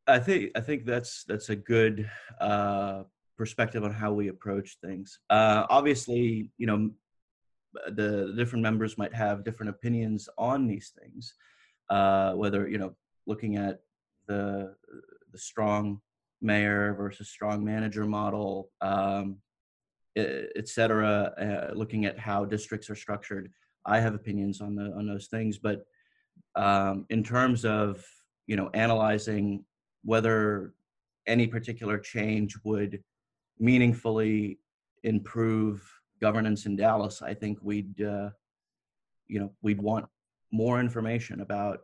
I 0.06 0.18
think 0.18 0.50
I 0.54 0.60
think 0.60 0.84
that's 0.84 1.24
that's 1.26 1.48
a 1.48 1.56
good 1.56 2.10
uh, 2.40 3.04
perspective 3.38 3.84
on 3.84 3.92
how 3.92 4.12
we 4.12 4.28
approach 4.28 4.76
things. 4.84 5.18
Uh, 5.30 5.64
obviously, 5.70 6.50
you 6.58 6.66
know, 6.66 6.90
the, 7.94 8.34
different 8.36 8.62
members 8.62 8.98
might 8.98 9.14
have 9.14 9.44
different 9.44 9.70
opinions 9.70 10.28
on 10.38 10.66
these 10.66 10.92
things. 10.98 11.34
Uh, 11.90 12.32
whether 12.32 12.68
you 12.68 12.78
know, 12.78 12.94
looking 13.26 13.56
at 13.56 13.80
the 14.26 14.74
the 15.32 15.38
strong 15.38 16.00
mayor 16.40 16.94
versus 16.94 17.28
strong 17.28 17.64
manager 17.64 18.04
model, 18.04 18.70
um, 18.80 19.36
et 20.16 20.68
cetera. 20.68 21.32
Uh, 21.38 21.74
looking 21.74 22.04
at 22.04 22.18
how 22.18 22.44
districts 22.44 22.88
are 22.88 22.94
structured, 22.94 23.50
I 23.84 24.00
have 24.00 24.14
opinions 24.14 24.60
on 24.60 24.74
the 24.74 24.92
on 24.92 25.06
those 25.06 25.26
things. 25.26 25.58
But 25.58 25.84
um, 26.54 27.06
in 27.10 27.24
terms 27.24 27.64
of 27.64 28.04
you 28.46 28.56
know 28.56 28.70
analyzing 28.74 29.64
whether 30.04 30.74
any 31.26 31.46
particular 31.46 31.98
change 31.98 32.56
would 32.64 33.02
meaningfully 33.58 34.58
improve 35.02 35.82
governance 36.26 36.64
in 36.64 36.74
Dallas, 36.74 37.20
I 37.20 37.34
think 37.34 37.58
we'd, 37.60 38.00
uh, 38.00 38.30
you 39.26 39.38
know, 39.40 39.50
we'd 39.62 39.82
want 39.90 40.06
more 40.50 40.80
information 40.80 41.40
about 41.40 41.80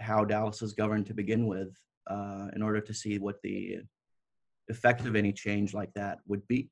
how 0.00 0.24
Dallas 0.24 0.60
is 0.60 0.72
governed 0.72 1.06
to 1.06 1.14
begin 1.14 1.46
with, 1.46 1.72
uh, 2.14 2.48
in 2.56 2.62
order 2.62 2.80
to 2.80 2.92
see 2.92 3.18
what 3.18 3.36
the 3.42 3.78
effect 4.68 5.02
of 5.06 5.14
any 5.14 5.32
change 5.32 5.72
like 5.72 5.92
that 5.94 6.18
would 6.26 6.44
be 6.48 6.68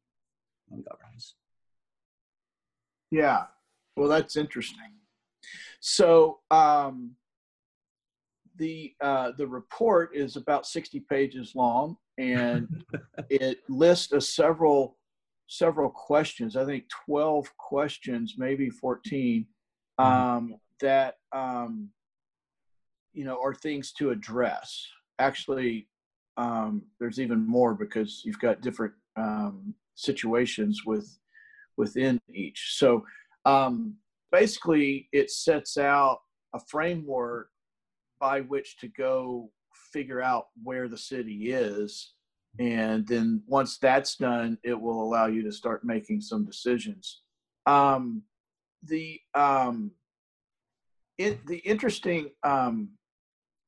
on 0.73 0.83
governance. 0.91 1.37
Yeah, 3.13 3.43
well, 3.97 4.09
that's 4.09 4.37
interesting. 4.37 4.93
So 5.79 6.41
um, 6.51 7.13
the 8.57 8.95
uh, 9.01 9.31
the 9.39 9.47
report 9.47 10.17
is 10.17 10.35
about 10.35 10.67
sixty 10.67 10.99
pages 10.99 11.55
long, 11.55 11.97
and 12.19 12.67
it 13.31 13.59
lists 13.69 14.13
a 14.13 14.21
several 14.21 14.97
several 15.47 15.91
questions. 15.91 16.57
I 16.57 16.65
think 16.65 16.85
twelve 17.07 17.49
questions, 17.57 18.35
maybe 18.39 18.71
14 18.71 19.47
mm-hmm. 20.01 20.05
um, 20.05 20.57
that 20.81 21.17
um, 21.33 21.91
you 23.13 23.25
know 23.25 23.41
are 23.43 23.55
things 23.55 23.93
to 23.99 24.11
address. 24.11 24.87
Actually, 25.19 25.89
um, 26.37 26.83
there's 26.99 27.21
even 27.21 27.47
more 27.47 27.75
because 27.75 28.23
you've 28.25 28.41
got 28.41 28.61
different 28.61 28.95
um, 29.17 29.75
situations 29.95 30.83
with 30.85 31.19
within 31.77 32.21
each. 32.33 32.77
So 32.77 33.05
um, 33.45 33.97
basically, 34.33 35.09
it 35.13 35.31
sets 35.31 35.77
out 35.77 36.21
a 36.55 36.61
framework 36.69 37.49
by 38.21 38.41
which 38.41 38.79
to 38.79 38.89
go 38.89 39.51
figure 39.93 40.23
out 40.23 40.47
where 40.63 40.89
the 40.89 40.99
city 40.99 41.53
is 41.53 42.14
and 42.59 43.07
then 43.07 43.43
once 43.47 43.79
that's 43.79 44.17
done 44.17 44.59
it 44.63 44.79
will 44.79 45.03
allow 45.03 45.27
you 45.27 45.43
to 45.43 45.53
start 45.53 45.85
making 45.85 46.21
some 46.21 46.45
decisions 46.45 47.23
um, 47.67 48.23
the 48.83 49.19
um, 49.35 49.91
it, 51.17 51.45
the 51.47 51.59
interesting 51.59 52.31
um, 52.43 52.91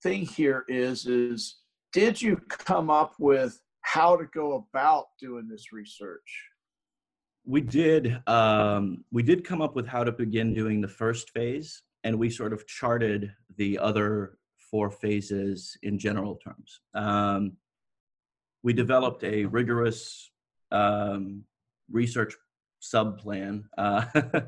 thing 0.02 0.22
here 0.22 0.64
is 0.68 1.06
is 1.06 1.58
did 1.92 2.20
you 2.20 2.36
come 2.48 2.90
up 2.90 3.14
with 3.18 3.60
how 3.80 4.16
to 4.16 4.26
go 4.26 4.66
about 4.70 5.06
doing 5.20 5.48
this 5.48 5.72
research 5.72 6.44
we 7.44 7.60
did 7.60 8.20
um, 8.28 9.04
we 9.12 9.22
did 9.22 9.44
come 9.44 9.62
up 9.62 9.74
with 9.74 9.86
how 9.86 10.04
to 10.04 10.12
begin 10.12 10.52
doing 10.54 10.80
the 10.80 10.88
first 10.88 11.30
phase 11.30 11.82
and 12.04 12.16
we 12.16 12.30
sort 12.30 12.52
of 12.52 12.66
charted 12.66 13.32
the 13.56 13.78
other 13.78 14.38
four 14.70 14.90
phases 14.90 15.76
in 15.82 15.98
general 15.98 16.36
terms. 16.36 16.80
Um, 16.94 17.56
we 18.62 18.72
developed 18.72 19.24
a 19.24 19.44
rigorous 19.44 20.30
um, 20.72 21.44
research 21.90 22.34
subplan 22.82 23.64
uh, 23.78 24.04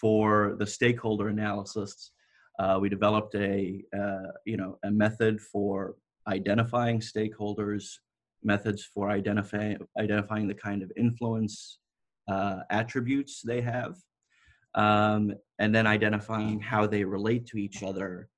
for 0.00 0.56
the 0.58 0.66
stakeholder 0.66 1.28
analysis. 1.28 2.12
Uh, 2.58 2.78
we 2.80 2.88
developed 2.88 3.34
a 3.34 3.82
uh, 3.96 4.30
you 4.44 4.56
know 4.56 4.78
a 4.84 4.90
method 4.90 5.40
for 5.40 5.94
identifying 6.26 7.00
stakeholders, 7.00 7.94
methods 8.42 8.84
for 8.84 9.10
identifying 9.10 9.78
identifying 9.98 10.48
the 10.48 10.54
kind 10.54 10.82
of 10.82 10.90
influence 10.96 11.78
uh, 12.28 12.60
attributes 12.70 13.42
they 13.42 13.60
have, 13.60 13.96
um, 14.74 15.32
and 15.58 15.74
then 15.74 15.86
identifying 15.86 16.60
how 16.60 16.86
they 16.86 17.04
relate 17.04 17.46
to 17.46 17.58
each 17.58 17.82
other 17.82 18.28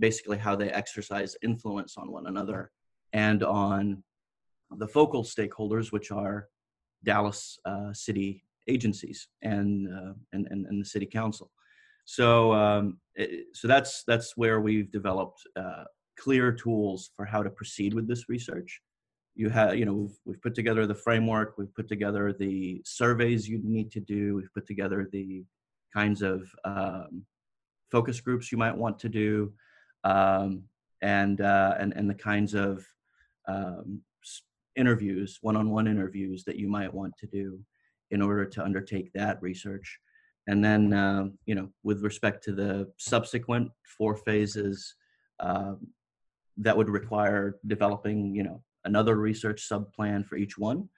basically 0.00 0.38
how 0.38 0.56
they 0.56 0.70
exercise 0.70 1.36
influence 1.42 1.96
on 1.96 2.10
one 2.10 2.26
another 2.26 2.70
and 3.12 3.42
on 3.42 4.02
the 4.76 4.88
focal 4.88 5.24
stakeholders, 5.24 5.92
which 5.92 6.10
are 6.10 6.48
Dallas 7.04 7.58
uh, 7.64 7.92
city 7.92 8.44
agencies 8.68 9.28
and, 9.42 9.88
uh, 9.88 10.12
and, 10.32 10.46
and, 10.50 10.66
and, 10.66 10.80
the 10.80 10.88
city 10.88 11.06
council. 11.06 11.50
So, 12.04 12.52
um, 12.52 12.98
it, 13.14 13.46
so 13.52 13.66
that's, 13.68 14.04
that's 14.06 14.36
where 14.36 14.60
we've 14.60 14.90
developed 14.92 15.40
uh, 15.56 15.84
clear 16.18 16.52
tools 16.52 17.10
for 17.16 17.24
how 17.24 17.42
to 17.42 17.50
proceed 17.50 17.94
with 17.94 18.06
this 18.06 18.28
research. 18.28 18.80
You 19.34 19.48
have, 19.48 19.76
you 19.76 19.86
know, 19.86 19.94
we've, 19.94 20.18
we've 20.24 20.42
put 20.42 20.54
together 20.54 20.86
the 20.86 20.94
framework, 20.94 21.54
we've 21.56 21.74
put 21.74 21.88
together 21.88 22.32
the 22.32 22.82
surveys 22.84 23.48
you 23.48 23.60
need 23.62 23.90
to 23.92 24.00
do, 24.00 24.36
we've 24.36 24.52
put 24.54 24.66
together 24.66 25.08
the 25.10 25.44
kinds 25.94 26.22
of 26.22 26.48
um, 26.64 27.24
focus 27.90 28.20
groups 28.20 28.52
you 28.52 28.58
might 28.58 28.76
want 28.76 28.98
to 28.98 29.08
do 29.08 29.52
um, 30.04 30.62
and, 31.02 31.40
uh, 31.40 31.74
and, 31.78 31.92
and 31.96 32.08
the 32.08 32.14
kinds 32.14 32.54
of 32.54 32.84
um, 33.48 34.00
interviews, 34.76 35.38
one-on-one 35.42 35.86
interviews 35.86 36.44
that 36.44 36.56
you 36.56 36.68
might 36.68 36.92
want 36.92 37.14
to 37.18 37.26
do 37.26 37.58
in 38.10 38.22
order 38.22 38.44
to 38.44 38.64
undertake 38.64 39.12
that 39.12 39.40
research. 39.42 39.98
And 40.46 40.64
then, 40.64 40.92
uh, 40.92 41.24
you 41.46 41.54
know, 41.54 41.68
with 41.82 42.02
respect 42.02 42.42
to 42.44 42.52
the 42.52 42.90
subsequent 42.96 43.70
four 43.96 44.16
phases, 44.16 44.94
uh, 45.38 45.74
that 46.56 46.76
would 46.76 46.88
require 46.90 47.56
developing, 47.66 48.34
you 48.34 48.42
know, 48.42 48.62
another 48.84 49.16
research 49.16 49.66
sub-plan 49.66 50.24
for 50.24 50.36
each 50.36 50.58
one, 50.58 50.88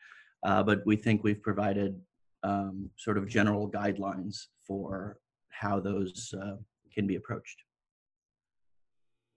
uh, 0.45 0.62
but 0.62 0.83
we 0.87 0.97
think 0.97 1.23
we've 1.23 1.43
provided 1.43 2.00
um, 2.43 2.91
sort 2.97 3.19
of 3.19 3.29
general 3.29 3.71
guidelines 3.71 4.47
for 4.67 5.19
how 5.50 5.79
those 5.79 6.35
uh, 6.41 6.57
can 6.93 7.07
be 7.07 7.17
approached. 7.17 7.59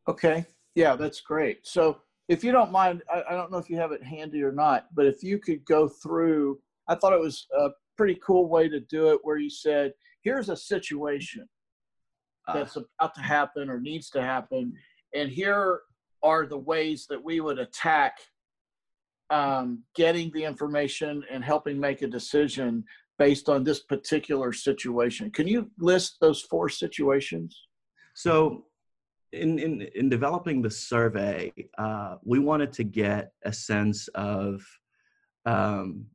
Okay, 0.08 0.46
yeah, 0.76 0.96
that's 0.96 1.22
great. 1.22 1.66
So 1.66 2.02
if 2.28 2.44
you 2.44 2.52
don't 2.52 2.72
mind, 2.72 3.04
I, 3.14 3.24
I 3.30 3.34
don't 3.34 3.52
know 3.52 3.58
if 3.58 3.70
you 3.70 3.78
have 3.78 3.92
it 3.92 4.04
handy 4.04 4.44
or 4.44 4.52
not, 4.52 4.88
but 4.94 5.06
if 5.06 5.24
you 5.24 5.38
could 5.40 5.64
go 5.66 5.88
through, 5.88 6.60
I 6.88 6.96
thought 6.96 7.14
it 7.14 7.20
was 7.20 7.48
a 7.58 7.70
pretty 7.98 8.20
cool 8.26 8.48
way 8.48 8.68
to 8.70 8.80
do 8.80 9.10
it 9.10 9.20
where 9.24 9.38
you 9.38 9.50
said, 9.50 9.94
here's 10.22 10.50
a 10.50 10.56
situation 10.56 11.48
Uh, 12.48 12.54
that's 12.54 12.76
about 12.78 13.14
to 13.16 13.22
happen 13.22 13.70
or 13.70 13.80
needs 13.80 14.10
to 14.12 14.22
happen, 14.22 14.74
and 15.14 15.30
here 15.30 15.82
are 16.24 16.46
the 16.48 16.58
ways 16.58 17.06
that 17.10 17.24
we 17.24 17.40
would 17.40 17.60
attack 17.60 18.18
um, 19.30 19.84
getting 19.96 20.32
the 20.32 20.44
information 20.44 21.24
and 21.32 21.44
helping 21.44 21.80
make 21.80 22.02
a 22.02 22.08
decision 22.08 22.84
based 23.18 23.50
on 23.50 23.64
this 23.64 23.82
particular 23.82 24.52
situation. 24.54 25.32
Can 25.32 25.48
you 25.48 25.72
list 25.80 26.18
those 26.20 26.42
four 26.42 26.70
situations? 26.70 27.68
So, 28.14 28.66
in 29.36 29.60
in 29.60 29.82
in 29.82 30.10
developing 30.10 30.62
the 30.62 30.72
survey, 30.72 31.52
uh, 31.78 32.16
we 32.24 32.40
wanted 32.40 32.74
to 32.74 32.84
get 32.84 33.32
a 33.44 33.54
sense 33.54 34.08
of 34.10 34.66
um, 35.46 36.06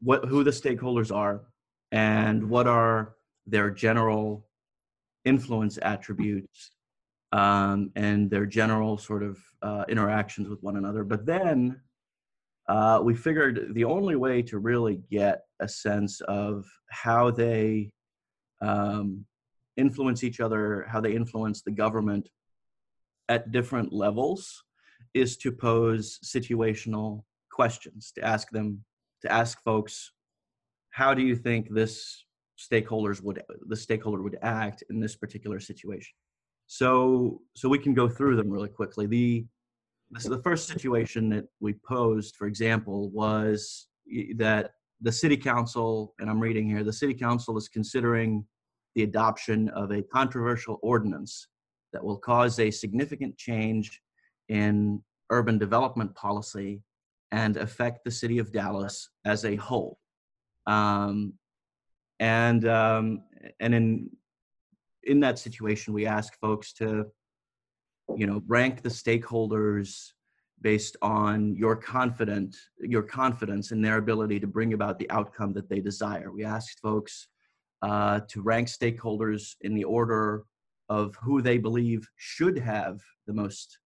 what 0.00 0.24
who 0.26 0.44
the 0.44 0.50
stakeholders 0.50 1.14
are 1.14 1.42
and 1.92 2.48
what 2.48 2.66
are 2.66 3.14
their 3.46 3.70
general 3.70 4.46
influence 5.24 5.78
attributes 5.82 6.72
um, 7.32 7.90
and 7.96 8.30
their 8.30 8.46
general 8.46 8.98
sort 8.98 9.22
of 9.22 9.38
uh, 9.62 9.84
interactions 9.88 10.48
with 10.48 10.62
one 10.62 10.76
another. 10.76 11.04
But 11.04 11.26
then 11.26 11.80
uh, 12.68 13.00
we 13.02 13.14
figured 13.14 13.74
the 13.74 13.84
only 13.84 14.16
way 14.16 14.42
to 14.42 14.58
really 14.58 15.00
get 15.10 15.42
a 15.60 15.68
sense 15.68 16.20
of 16.22 16.64
how 16.90 17.30
they 17.30 17.90
um, 18.62 19.24
influence 19.76 20.24
each 20.24 20.40
other, 20.40 20.86
how 20.88 21.00
they 21.00 21.14
influence 21.14 21.62
the 21.62 21.70
government 21.70 22.28
at 23.28 23.52
different 23.52 23.92
levels, 23.92 24.64
is 25.14 25.36
to 25.38 25.50
pose 25.52 26.18
situational 26.24 27.24
questions, 27.50 28.12
to 28.14 28.24
ask 28.24 28.50
them, 28.50 28.84
to 29.22 29.32
ask 29.32 29.62
folks, 29.62 30.12
how 30.90 31.14
do 31.14 31.22
you 31.22 31.36
think 31.36 31.68
this 31.70 32.24
stakeholders 32.58 33.22
would 33.22 33.42
the 33.68 33.76
stakeholder 33.76 34.22
would 34.22 34.38
act 34.42 34.82
in 34.90 35.00
this 35.00 35.16
particular 35.16 35.60
situation? 35.60 36.12
So 36.66 37.40
so 37.56 37.68
we 37.68 37.78
can 37.78 37.94
go 37.94 38.08
through 38.08 38.36
them 38.36 38.50
really 38.50 38.68
quickly. 38.68 39.06
The 39.06 39.46
this 40.10 40.24
is 40.24 40.30
the 40.30 40.42
first 40.42 40.66
situation 40.66 41.28
that 41.30 41.46
we 41.60 41.74
posed, 41.86 42.34
for 42.36 42.46
example, 42.48 43.10
was 43.10 43.86
that 44.36 44.72
the 45.00 45.12
city 45.12 45.36
council, 45.36 46.14
and 46.18 46.28
I'm 46.28 46.40
reading 46.40 46.68
here, 46.68 46.82
the 46.82 46.92
city 46.92 47.14
council 47.14 47.56
is 47.56 47.68
considering 47.68 48.44
the 48.94 49.02
adoption 49.02 49.68
of 49.70 49.90
a 49.90 50.02
controversial 50.02 50.78
ordinance 50.82 51.48
that 51.92 52.02
will 52.02 52.16
cause 52.18 52.58
a 52.58 52.70
significant 52.70 53.36
change 53.36 54.00
in 54.48 55.02
urban 55.30 55.58
development 55.58 56.14
policy 56.14 56.82
and 57.32 57.56
affect 57.56 58.04
the 58.04 58.10
city 58.10 58.38
of 58.38 58.52
Dallas 58.52 59.08
as 59.24 59.44
a 59.44 59.56
whole. 59.56 59.98
Um, 60.66 61.34
and 62.18 62.66
um, 62.68 63.22
and 63.60 63.74
in 63.74 64.10
in 65.04 65.20
that 65.20 65.38
situation, 65.38 65.94
we 65.94 66.06
ask 66.06 66.38
folks 66.38 66.72
to, 66.74 67.06
you 68.16 68.26
know, 68.26 68.42
rank 68.46 68.82
the 68.82 68.88
stakeholders 68.88 70.10
based 70.60 70.96
on 71.00 71.56
your 71.56 71.74
confident 71.74 72.54
your 72.78 73.02
confidence 73.02 73.72
in 73.72 73.80
their 73.80 73.96
ability 73.96 74.38
to 74.40 74.46
bring 74.46 74.74
about 74.74 74.98
the 74.98 75.10
outcome 75.10 75.52
that 75.54 75.68
they 75.70 75.80
desire. 75.80 76.30
We 76.30 76.44
asked 76.44 76.80
folks 76.80 77.28
uh, 77.82 78.20
to 78.28 78.42
rank 78.42 78.68
stakeholders 78.68 79.54
in 79.62 79.74
the 79.74 79.84
order 79.84 80.44
of 80.88 81.14
who 81.22 81.40
they 81.40 81.58
believe 81.58 82.06
should 82.16 82.58
have 82.58 83.00
the 83.26 83.32
most 83.32 83.78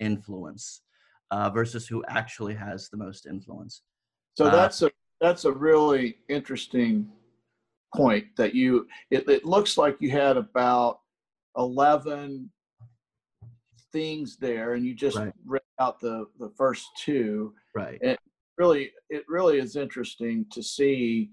influence 0.00 0.82
uh, 1.30 1.50
versus 1.50 1.86
who 1.86 2.04
actually 2.08 2.54
has 2.54 2.88
the 2.88 2.96
most 2.96 3.26
influence. 3.26 3.82
So 4.34 4.46
Uh, 4.46 4.50
that's 4.50 4.82
a 4.82 4.90
that's 5.20 5.44
a 5.44 5.52
really 5.52 6.18
interesting 6.28 7.08
point 7.94 8.26
that 8.36 8.54
you 8.54 8.86
it, 9.10 9.28
it 9.28 9.44
looks 9.44 9.78
like 9.78 9.96
you 10.00 10.10
had 10.10 10.36
about 10.36 11.00
11 11.56 12.50
things 13.92 14.36
there 14.36 14.74
and 14.74 14.84
you 14.84 14.94
just 14.94 15.16
Right. 15.16 15.32
read 15.46 15.62
out 15.80 16.00
the 16.00 16.26
the 16.38 16.50
first 16.56 16.86
two 16.96 17.54
Right. 17.74 17.98
And 18.02 18.18
really 18.58 18.92
it 19.10 19.24
really 19.28 19.58
is 19.58 19.76
interesting 19.76 20.46
to 20.50 20.62
see 20.62 21.30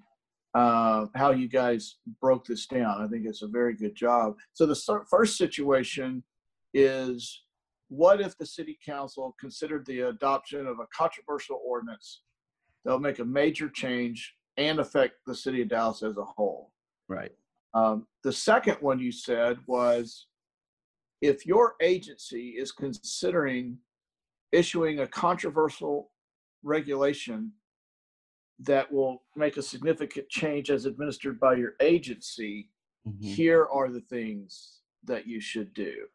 uh, 0.54 1.08
how 1.16 1.32
you 1.32 1.48
guys 1.48 1.98
broke 2.22 2.46
this 2.46 2.68
down. 2.68 3.02
I 3.02 3.08
think 3.08 3.26
it's 3.26 3.42
a 3.42 3.48
very 3.48 3.74
good 3.74 3.96
job. 3.96 4.36
So 4.54 4.66
the 4.66 5.04
first 5.10 5.38
situation 5.38 6.24
is 6.74 7.44
what 7.89 8.22
if 8.22 8.38
the 8.38 8.46
city 8.46 8.78
council 8.86 9.36
considered 9.39 9.86
the 9.86 10.02
adoption 10.02 10.66
of 10.68 10.80
a 10.80 10.88
controversial 10.96 11.62
ordinance 11.66 12.22
that 12.84 12.92
will 12.92 13.00
make 13.00 13.20
a 13.20 13.26
major 13.26 13.70
change 13.70 14.36
and 14.58 14.80
affect 14.80 15.16
the 15.26 15.36
city 15.36 15.62
of 15.62 15.70
dallas 15.70 16.04
as 16.04 16.18
a 16.18 16.24
whole? 16.24 16.72
Right. 17.08 17.32
um, 17.74 18.08
the 18.24 18.32
second 18.32 18.78
one 18.80 19.00
you 19.00 19.12
said 19.12 19.58
was 19.68 20.28
if 21.22 21.46
your 21.46 21.76
agency 21.82 22.50
is 22.50 22.72
considering 22.72 23.78
issuing 24.52 25.00
a 25.00 25.08
controversial 25.08 26.12
regulation 26.63 27.52
that 28.60 28.92
will 28.92 29.24
make 29.36 29.58
a 29.58 29.62
significant 29.62 30.30
change 30.30 30.70
as 30.70 30.86
administered 30.86 31.39
by 31.39 31.56
your 31.56 31.76
agency, 31.80 32.70
Mhm. 33.08 33.22
here 33.24 33.66
are 33.66 33.89
the 33.89 34.02
things 34.02 34.82
that 35.04 35.28
you 35.28 35.42
should 35.42 35.74
do. 35.74 36.08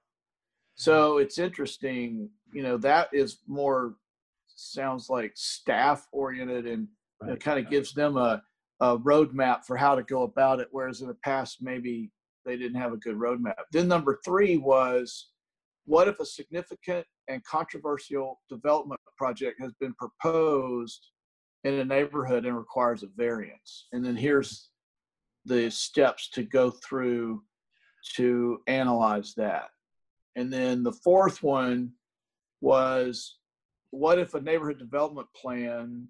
So 0.75 1.19
it's 1.19 1.39
interesting, 1.39 2.31
you 2.53 2.63
know, 2.63 2.79
that 2.79 3.13
is 3.13 3.43
more 3.47 3.97
sounds 4.47 5.11
like 5.11 5.33
staff 5.37 6.07
oriented 6.13 6.67
and 6.67 6.89
it 7.29 7.41
kind 7.41 7.59
of 7.65 7.71
gives 7.71 7.93
them 7.93 8.17
a, 8.17 8.43
a 8.81 8.97
roadmap 8.99 9.65
for 9.65 9.77
how 9.77 9.95
to 9.95 10.03
go 10.05 10.23
about 10.23 10.61
it. 10.61 10.69
Whereas 10.71 11.01
in 11.03 11.09
the 11.09 11.15
past, 11.15 11.61
maybe 11.61 12.11
they 12.45 12.57
didn't 12.57 12.81
have 12.81 12.93
a 12.93 12.97
good 12.97 13.17
roadmap. 13.17 13.65
Then 13.73 13.89
number 13.89 14.21
three 14.25 14.57
was 14.57 15.31
what 15.85 16.07
if 16.09 16.21
a 16.21 16.25
significant 16.25 17.07
and 17.29 17.45
controversial 17.45 18.41
development 18.49 19.01
project 19.17 19.61
has 19.61 19.73
been 19.75 19.95
proposed 19.95 21.11
in 21.69 21.81
a 21.81 21.85
neighborhood 21.85 22.47
and 22.47 22.57
requires 22.57 23.03
a 23.03 23.09
variance? 23.17 23.87
And 23.93 24.05
then 24.05 24.17
here's 24.17 24.71
the 25.45 25.71
steps 25.71 26.29
to 26.31 26.43
go 26.43 26.71
through 26.71 27.43
to 28.15 28.61
analyze 28.67 29.35
that. 29.37 29.69
And 30.37 30.53
then 30.53 30.83
the 30.83 30.93
fourth 30.93 31.43
one 31.43 31.93
was 32.61 33.39
what 33.91 34.19
if 34.19 34.35
a 34.35 34.41
neighborhood 34.41 34.79
development 34.79 35.27
plan 35.35 36.07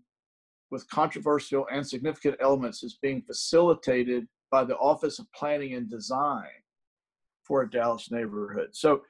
with 0.71 0.89
controversial 0.91 1.67
and 1.73 1.87
significant 1.87 2.37
elements 2.41 2.83
is 2.83 2.99
being 3.01 3.23
facilitated 3.23 4.27
by 4.51 4.65
the 4.65 4.77
Office 4.77 5.19
of 5.19 5.33
Planning 5.33 5.75
and 5.75 5.89
Design 5.89 6.49
for 7.43 7.63
a 7.63 7.71
Dallas 7.71 8.11
neighborhood? 8.11 8.71
So 8.73 9.03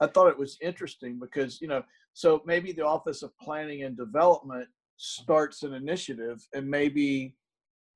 I 0.00 0.06
thought 0.06 0.28
it 0.28 0.38
was 0.38 0.58
interesting 0.62 1.18
because, 1.20 1.60
you 1.60 1.68
know, 1.68 1.82
so 2.14 2.42
maybe 2.46 2.72
the 2.72 2.86
Office 2.86 3.22
of 3.22 3.36
Planning 3.38 3.84
and 3.84 3.96
Development 3.96 4.66
starts 4.98 5.62
an 5.62 5.72
initiative 5.72 6.46
and 6.52 6.68
maybe 6.68 7.34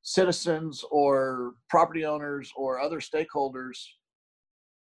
citizens 0.03 0.85
or 0.91 1.53
property 1.69 2.05
owners 2.05 2.51
or 2.57 2.81
other 2.81 3.01
stakeholders 3.01 3.79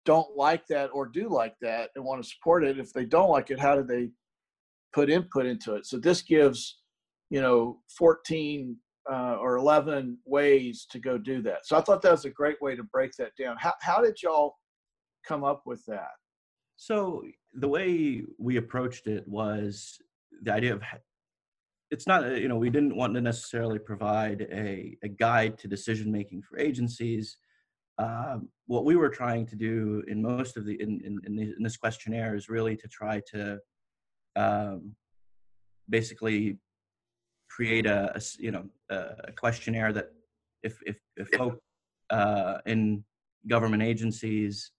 don't 0.04 0.36
like 0.36 0.66
that 0.66 0.90
or 0.92 1.06
do 1.06 1.28
like 1.28 1.54
that 1.60 1.90
and 1.94 2.04
want 2.04 2.22
to 2.22 2.28
support 2.28 2.64
it. 2.64 2.78
If 2.78 2.92
they 2.92 3.04
don't 3.04 3.30
like 3.30 3.50
it, 3.50 3.60
how 3.60 3.74
do 3.74 3.82
they 3.82 4.10
put 4.92 5.10
input 5.10 5.46
into 5.46 5.74
it? 5.74 5.86
So 5.86 5.98
this 5.98 6.22
gives, 6.22 6.80
you 7.30 7.40
know, 7.40 7.78
14 7.96 8.76
uh, 9.10 9.36
or 9.40 9.56
11 9.56 10.18
ways 10.26 10.86
to 10.90 10.98
go 10.98 11.18
do 11.18 11.42
that. 11.42 11.66
So 11.66 11.76
I 11.76 11.80
thought 11.80 12.02
that 12.02 12.12
was 12.12 12.24
a 12.24 12.30
great 12.30 12.60
way 12.60 12.76
to 12.76 12.82
break 12.84 13.12
that 13.18 13.32
down. 13.38 13.56
How, 13.58 13.74
how 13.82 14.02
did 14.02 14.22
y'all 14.22 14.56
come 15.26 15.44
up 15.44 15.62
with 15.66 15.84
that? 15.86 16.10
So 16.76 17.22
the 17.54 17.68
way 17.68 18.22
we 18.38 18.56
approached 18.56 19.06
it 19.06 19.26
was 19.28 19.98
the 20.42 20.52
idea 20.52 20.72
of 20.72 20.82
it's 21.90 22.07
not 22.07 22.24
uh, 22.24 22.29
you 22.35 22.48
know 22.48 22.57
we 22.57 22.70
didn't 22.70 22.96
want 22.96 23.14
to 23.14 23.20
necessarily 23.20 23.79
provide 23.79 24.46
a, 24.53 24.96
a 25.03 25.09
guide 25.09 25.59
to 25.59 25.68
decision 25.68 26.11
making 26.11 26.42
for 26.42 26.59
agencies. 26.59 27.37
Um, 27.98 28.48
what 28.66 28.85
we 28.85 28.96
were 28.96 29.11
trying 29.11 29.46
to 29.46 29.57
do 29.57 30.03
in 30.09 30.22
most 30.22 30.57
of 30.57 30.64
the 30.64 30.81
in, 30.81 31.00
in, 31.05 31.20
in, 31.26 31.37
the, 31.37 31.42
in 31.57 31.62
this 31.62 31.76
questionnaire 31.76 32.35
is 32.35 32.48
really 32.48 32.76
to 32.76 32.88
try 32.88 33.20
to 33.33 33.59
um, 34.37 34.94
basically 35.88 36.59
create 37.50 37.87
a 37.87 38.20
you 38.38 38.53
know 38.53 38.64
a 38.90 38.96
a 39.24 39.33
questionnaire 39.33 39.92
that 39.92 40.11
if 40.62 40.81
if, 40.87 40.96
if 41.16 41.29
folk 41.31 41.59
uh, 42.11 42.59
in 42.66 43.05
government 43.48 43.83
agencies 43.83 44.70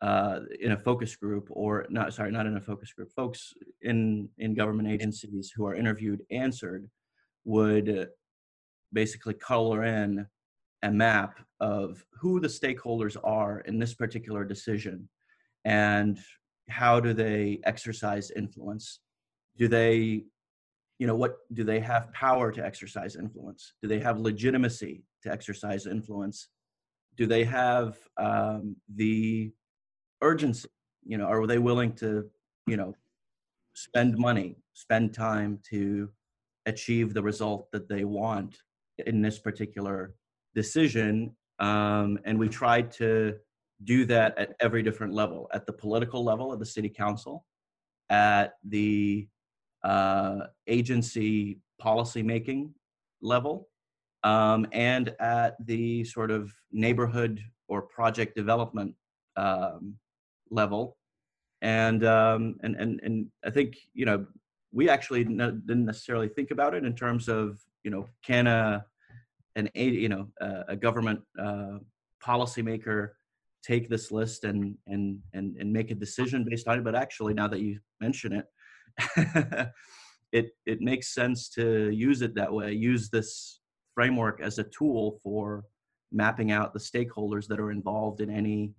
uh, 0.00 0.40
in 0.60 0.72
a 0.72 0.76
focus 0.76 1.16
group 1.16 1.48
or 1.50 1.86
not 1.90 2.14
sorry 2.14 2.30
not 2.30 2.46
in 2.46 2.56
a 2.56 2.60
focus 2.60 2.92
group 2.92 3.10
folks 3.12 3.52
in 3.82 4.28
in 4.38 4.54
government 4.54 4.88
agencies 4.88 5.52
who 5.54 5.66
are 5.66 5.74
interviewed 5.74 6.20
answered 6.30 6.88
would 7.44 8.08
basically 8.92 9.34
color 9.34 9.84
in 9.84 10.26
a 10.82 10.90
map 10.90 11.38
of 11.60 12.04
who 12.12 12.38
the 12.38 12.48
stakeholders 12.48 13.16
are 13.24 13.60
in 13.60 13.78
this 13.78 13.94
particular 13.94 14.44
decision 14.44 15.08
and 15.64 16.18
how 16.68 17.00
do 17.00 17.12
they 17.12 17.60
exercise 17.64 18.30
influence? 18.30 19.00
Do 19.56 19.68
they 19.68 20.24
you 20.98 21.06
know 21.06 21.14
what 21.14 21.36
do 21.52 21.64
they 21.64 21.80
have 21.80 22.12
power 22.12 22.50
to 22.52 22.64
exercise 22.64 23.16
influence? 23.16 23.74
Do 23.82 23.88
they 23.88 24.00
have 24.00 24.18
legitimacy 24.18 25.04
to 25.22 25.32
exercise 25.32 25.86
influence? 25.86 26.48
Do 27.16 27.26
they 27.26 27.44
have 27.44 27.96
um, 28.16 28.76
the 28.94 29.52
urgency 30.22 30.68
you 31.04 31.16
know 31.16 31.26
are 31.26 31.46
they 31.46 31.58
willing 31.58 31.92
to 31.92 32.28
you 32.66 32.76
know 32.76 32.94
spend 33.74 34.18
money 34.18 34.56
spend 34.72 35.14
time 35.14 35.58
to 35.70 36.08
achieve 36.66 37.14
the 37.14 37.22
result 37.22 37.70
that 37.72 37.88
they 37.88 38.04
want 38.04 38.58
in 39.06 39.22
this 39.22 39.38
particular 39.38 40.14
decision? 40.54 41.34
Um, 41.58 42.18
and 42.24 42.38
we 42.38 42.48
tried 42.48 42.90
to 42.92 43.34
do 43.84 44.04
that 44.04 44.36
at 44.38 44.54
every 44.60 44.82
different 44.82 45.14
level 45.14 45.48
at 45.52 45.66
the 45.66 45.72
political 45.72 46.24
level 46.24 46.52
of 46.52 46.58
the 46.58 46.66
city 46.66 46.88
council 46.88 47.44
at 48.10 48.54
the 48.64 49.28
uh, 49.84 50.40
agency 50.66 51.60
policy 51.80 52.22
making 52.22 52.74
level 53.22 53.68
um, 54.24 54.66
and 54.72 55.14
at 55.20 55.54
the 55.66 56.04
sort 56.04 56.30
of 56.30 56.52
neighborhood 56.72 57.40
or 57.68 57.82
project 57.82 58.34
development 58.34 58.94
um, 59.36 59.94
level. 60.50 60.96
And 61.62 62.04
um, 62.04 62.56
and 62.62 62.76
and 62.76 63.00
and 63.02 63.26
I 63.44 63.50
think 63.50 63.76
you 63.92 64.06
know 64.06 64.26
we 64.72 64.88
actually 64.88 65.24
didn't 65.24 65.84
necessarily 65.84 66.28
think 66.28 66.50
about 66.50 66.74
it 66.74 66.84
in 66.84 66.94
terms 66.94 67.28
of 67.28 67.58
you 67.82 67.90
know 67.90 68.06
can 68.24 68.46
a 68.46 68.84
an 69.56 69.68
a 69.74 69.84
you 69.84 70.08
know 70.08 70.28
a, 70.40 70.64
a 70.68 70.76
government 70.76 71.20
uh, 71.38 71.78
policymaker 72.24 73.10
take 73.64 73.88
this 73.88 74.12
list 74.12 74.44
and 74.44 74.76
and 74.86 75.18
and 75.34 75.56
and 75.56 75.72
make 75.72 75.90
a 75.90 75.96
decision 75.96 76.44
based 76.44 76.68
on 76.68 76.78
it? 76.78 76.84
But 76.84 76.94
actually 76.94 77.34
now 77.34 77.48
that 77.48 77.60
you 77.60 77.80
mention 78.00 78.32
it 78.32 78.46
it 80.32 80.50
it 80.66 80.80
makes 80.80 81.14
sense 81.14 81.48
to 81.50 81.90
use 81.90 82.22
it 82.22 82.34
that 82.34 82.52
way 82.52 82.72
use 82.72 83.10
this 83.10 83.60
framework 83.94 84.40
as 84.40 84.58
a 84.58 84.64
tool 84.64 85.18
for 85.22 85.64
mapping 86.12 86.50
out 86.52 86.72
the 86.72 86.78
stakeholders 86.78 87.46
that 87.46 87.60
are 87.60 87.70
involved 87.70 88.20
in 88.20 88.30
any 88.30 88.72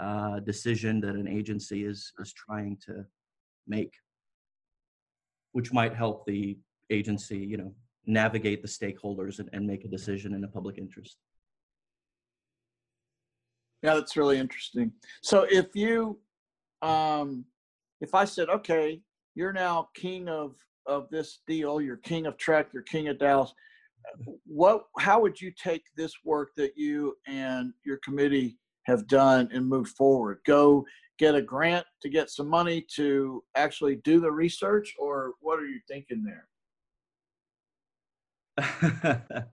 uh, 0.00 0.40
decision 0.40 1.00
that 1.00 1.14
an 1.14 1.28
agency 1.28 1.84
is 1.84 2.12
is 2.18 2.32
trying 2.32 2.76
to 2.86 3.04
make 3.66 3.92
which 5.52 5.72
might 5.72 5.94
help 5.94 6.24
the 6.26 6.56
agency 6.90 7.38
you 7.38 7.56
know 7.56 7.72
navigate 8.06 8.62
the 8.62 8.68
stakeholders 8.68 9.38
and, 9.38 9.48
and 9.52 9.66
make 9.66 9.84
a 9.84 9.88
decision 9.88 10.34
in 10.34 10.42
a 10.44 10.48
public 10.48 10.78
interest. 10.78 11.16
Yeah 13.82 13.94
that's 13.94 14.16
really 14.16 14.38
interesting. 14.38 14.92
So 15.22 15.46
if 15.50 15.74
you 15.74 16.18
um 16.82 17.44
if 18.00 18.14
i 18.14 18.24
said 18.24 18.48
okay 18.48 19.00
you're 19.34 19.52
now 19.52 19.88
king 19.94 20.28
of 20.28 20.54
of 20.86 21.08
this 21.10 21.40
deal 21.46 21.80
you're 21.80 21.96
king 21.98 22.26
of 22.26 22.36
TREC 22.36 22.66
you're 22.72 22.82
king 22.82 23.08
of 23.08 23.18
dallas 23.18 23.52
what 24.46 24.84
how 24.98 25.20
would 25.20 25.40
you 25.40 25.52
take 25.62 25.82
this 25.96 26.12
work 26.24 26.50
that 26.56 26.72
you 26.76 27.16
and 27.26 27.72
your 27.84 27.98
committee 27.98 28.56
have 28.90 29.06
done 29.06 29.48
and 29.52 29.66
move 29.66 29.88
forward. 29.88 30.40
Go 30.46 30.84
get 31.18 31.34
a 31.34 31.42
grant 31.42 31.86
to 32.02 32.08
get 32.08 32.30
some 32.30 32.48
money 32.48 32.84
to 32.96 33.42
actually 33.54 33.96
do 33.96 34.20
the 34.20 34.30
research 34.30 34.94
or 34.98 35.32
what 35.40 35.58
are 35.58 35.66
you 35.66 35.80
thinking 35.88 36.24
there? 36.24 36.48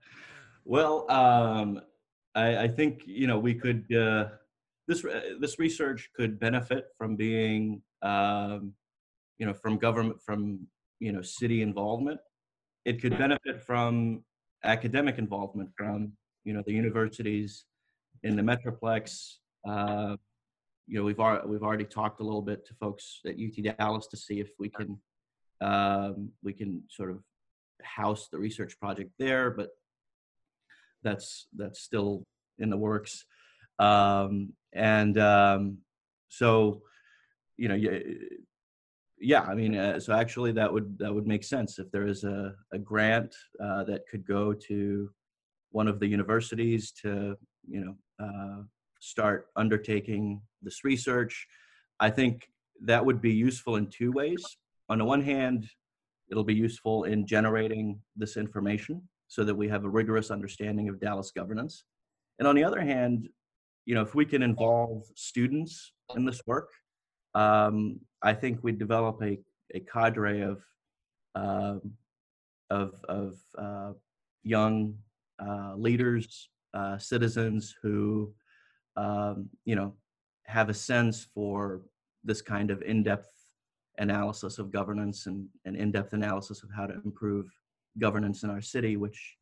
Well 0.68 1.10
um, 1.10 1.80
I, 2.34 2.64
I, 2.64 2.68
think 2.68 3.00
you 3.06 3.26
know 3.26 3.38
we 3.38 3.54
could 3.54 3.90
uh, 3.90 4.26
this 4.86 5.02
this 5.40 5.58
research 5.58 6.10
could 6.14 6.38
benefit 6.38 6.88
from 6.98 7.16
being 7.16 7.80
um, 8.02 8.74
you 9.38 9.46
know 9.46 9.54
from 9.54 9.78
government 9.78 10.20
from 10.20 10.66
you 11.00 11.10
know 11.12 11.22
city 11.22 11.62
involvement. 11.62 12.20
It 12.84 13.00
could 13.00 13.16
benefit 13.16 13.62
from 13.62 14.24
academic 14.62 15.16
involvement 15.16 15.70
from 15.74 16.12
you 16.44 16.52
know 16.52 16.62
the 16.66 16.72
universities 16.72 17.64
in 18.22 18.36
the 18.36 18.42
metroplex 18.42 19.36
uh, 19.68 20.16
you 20.86 20.98
know 20.98 21.04
we've 21.04 21.20
already 21.20 21.46
we've 21.46 21.62
already 21.62 21.84
talked 21.84 22.20
a 22.20 22.24
little 22.24 22.42
bit 22.42 22.66
to 22.66 22.74
folks 22.74 23.20
at 23.26 23.34
ut 23.34 23.76
dallas 23.78 24.06
to 24.06 24.16
see 24.16 24.40
if 24.40 24.50
we 24.58 24.68
can 24.68 24.98
um, 25.60 26.30
we 26.42 26.52
can 26.52 26.82
sort 26.88 27.10
of 27.10 27.18
house 27.82 28.28
the 28.30 28.38
research 28.38 28.78
project 28.80 29.10
there 29.18 29.50
but 29.50 29.70
that's 31.02 31.46
that's 31.56 31.80
still 31.80 32.24
in 32.58 32.70
the 32.70 32.76
works. 32.76 33.24
Um, 33.78 34.52
and 34.72 35.16
um, 35.18 35.78
so 36.28 36.82
you 37.56 37.68
know 37.68 38.00
yeah 39.20 39.40
i 39.42 39.54
mean 39.54 39.74
uh, 39.74 39.98
so 39.98 40.12
actually 40.12 40.52
that 40.52 40.72
would 40.72 40.96
that 40.98 41.12
would 41.12 41.26
make 41.26 41.42
sense 41.42 41.80
if 41.80 41.90
there 41.90 42.06
is 42.06 42.22
a, 42.22 42.54
a 42.72 42.78
grant 42.78 43.34
uh, 43.60 43.82
that 43.84 44.02
could 44.08 44.24
go 44.24 44.52
to 44.52 45.10
one 45.70 45.88
of 45.88 45.98
the 45.98 46.06
universities 46.06 46.92
to 46.92 47.36
you 47.66 47.84
know 47.84 47.96
uh, 48.18 48.62
start 49.00 49.48
undertaking 49.56 50.40
this 50.62 50.84
research. 50.84 51.46
I 52.00 52.10
think 52.10 52.48
that 52.82 53.04
would 53.04 53.20
be 53.20 53.32
useful 53.32 53.76
in 53.76 53.88
two 53.88 54.12
ways. 54.12 54.44
On 54.88 54.98
the 54.98 55.04
one 55.04 55.22
hand 55.22 55.68
it'll 56.30 56.44
be 56.44 56.54
useful 56.54 57.04
in 57.04 57.26
generating 57.26 57.98
this 58.16 58.36
information 58.36 59.02
so 59.28 59.44
that 59.44 59.54
we 59.54 59.68
have 59.68 59.84
a 59.84 59.88
rigorous 59.88 60.30
understanding 60.30 60.88
of 60.88 61.00
dallas 61.00 61.30
governance. 61.30 61.84
And 62.38 62.46
on 62.46 62.54
the 62.54 62.64
other 62.64 62.80
hand 62.80 63.28
you 63.84 63.94
know 63.94 64.02
if 64.02 64.14
we 64.14 64.24
can 64.24 64.42
involve 64.42 65.04
students 65.14 65.92
in 66.16 66.24
this 66.24 66.42
work 66.46 66.70
um, 67.34 68.00
I 68.22 68.32
think 68.34 68.60
we 68.62 68.72
develop 68.72 69.22
a, 69.22 69.38
a 69.74 69.80
cadre 69.80 70.42
of 70.42 70.62
um, 71.34 71.92
of, 72.70 72.94
of 73.08 73.38
uh, 73.56 73.92
young 74.42 74.94
uh, 75.38 75.74
leaders, 75.76 76.48
uh, 76.74 76.98
citizens 76.98 77.74
who 77.82 78.32
um, 78.96 79.48
you 79.64 79.76
know 79.76 79.92
have 80.46 80.68
a 80.68 80.74
sense 80.74 81.26
for 81.34 81.82
this 82.24 82.40
kind 82.42 82.70
of 82.70 82.82
in-depth 82.82 83.30
analysis 83.98 84.58
of 84.58 84.72
governance 84.72 85.26
and, 85.26 85.46
and 85.64 85.76
in-depth 85.76 86.12
analysis 86.12 86.62
of 86.62 86.70
how 86.74 86.86
to 86.86 86.94
improve 87.04 87.46
governance 87.98 88.42
in 88.42 88.50
our 88.50 88.60
city, 88.60 88.96
which 88.96 89.36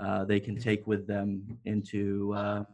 uh, 0.00 0.24
they 0.24 0.40
can 0.40 0.58
take 0.58 0.86
with 0.86 1.06
them 1.06 1.58
into 1.64 2.32
uh, 2.34 2.64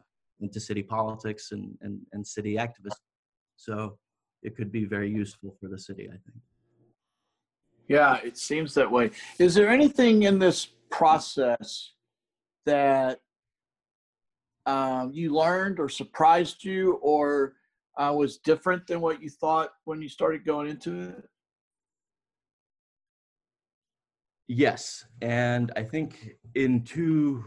into 0.40 0.60
city 0.60 0.82
politics 0.82 1.52
and, 1.52 1.76
and, 1.80 2.00
and 2.12 2.26
city 2.26 2.58
activism. 2.58 2.98
So 3.56 3.98
it 4.42 4.56
could 4.56 4.70
be 4.70 4.84
very 4.84 5.10
useful 5.10 5.56
for 5.58 5.68
the 5.68 5.78
city, 5.78 6.08
I 6.08 6.18
think. 6.24 6.42
Yeah, 7.88 8.18
it 8.22 8.36
seems 8.36 8.74
that 8.74 8.90
way. 8.90 9.10
Is 9.38 9.54
there 9.54 9.68
anything 9.68 10.24
in 10.24 10.38
this 10.38 10.68
process 10.90 11.92
that 12.66 13.20
um, 14.66 15.12
you 15.12 15.32
learned 15.32 15.78
or 15.78 15.88
surprised 15.88 16.64
you 16.64 16.94
or 16.94 17.54
uh, 17.96 18.12
was 18.14 18.38
different 18.38 18.86
than 18.86 19.00
what 19.00 19.22
you 19.22 19.30
thought 19.30 19.70
when 19.84 20.02
you 20.02 20.08
started 20.08 20.44
going 20.44 20.68
into 20.68 21.10
it? 21.10 21.24
Yes, 24.48 25.04
and 25.22 25.72
I 25.74 25.82
think 25.82 26.36
in 26.54 26.84
two 26.84 27.44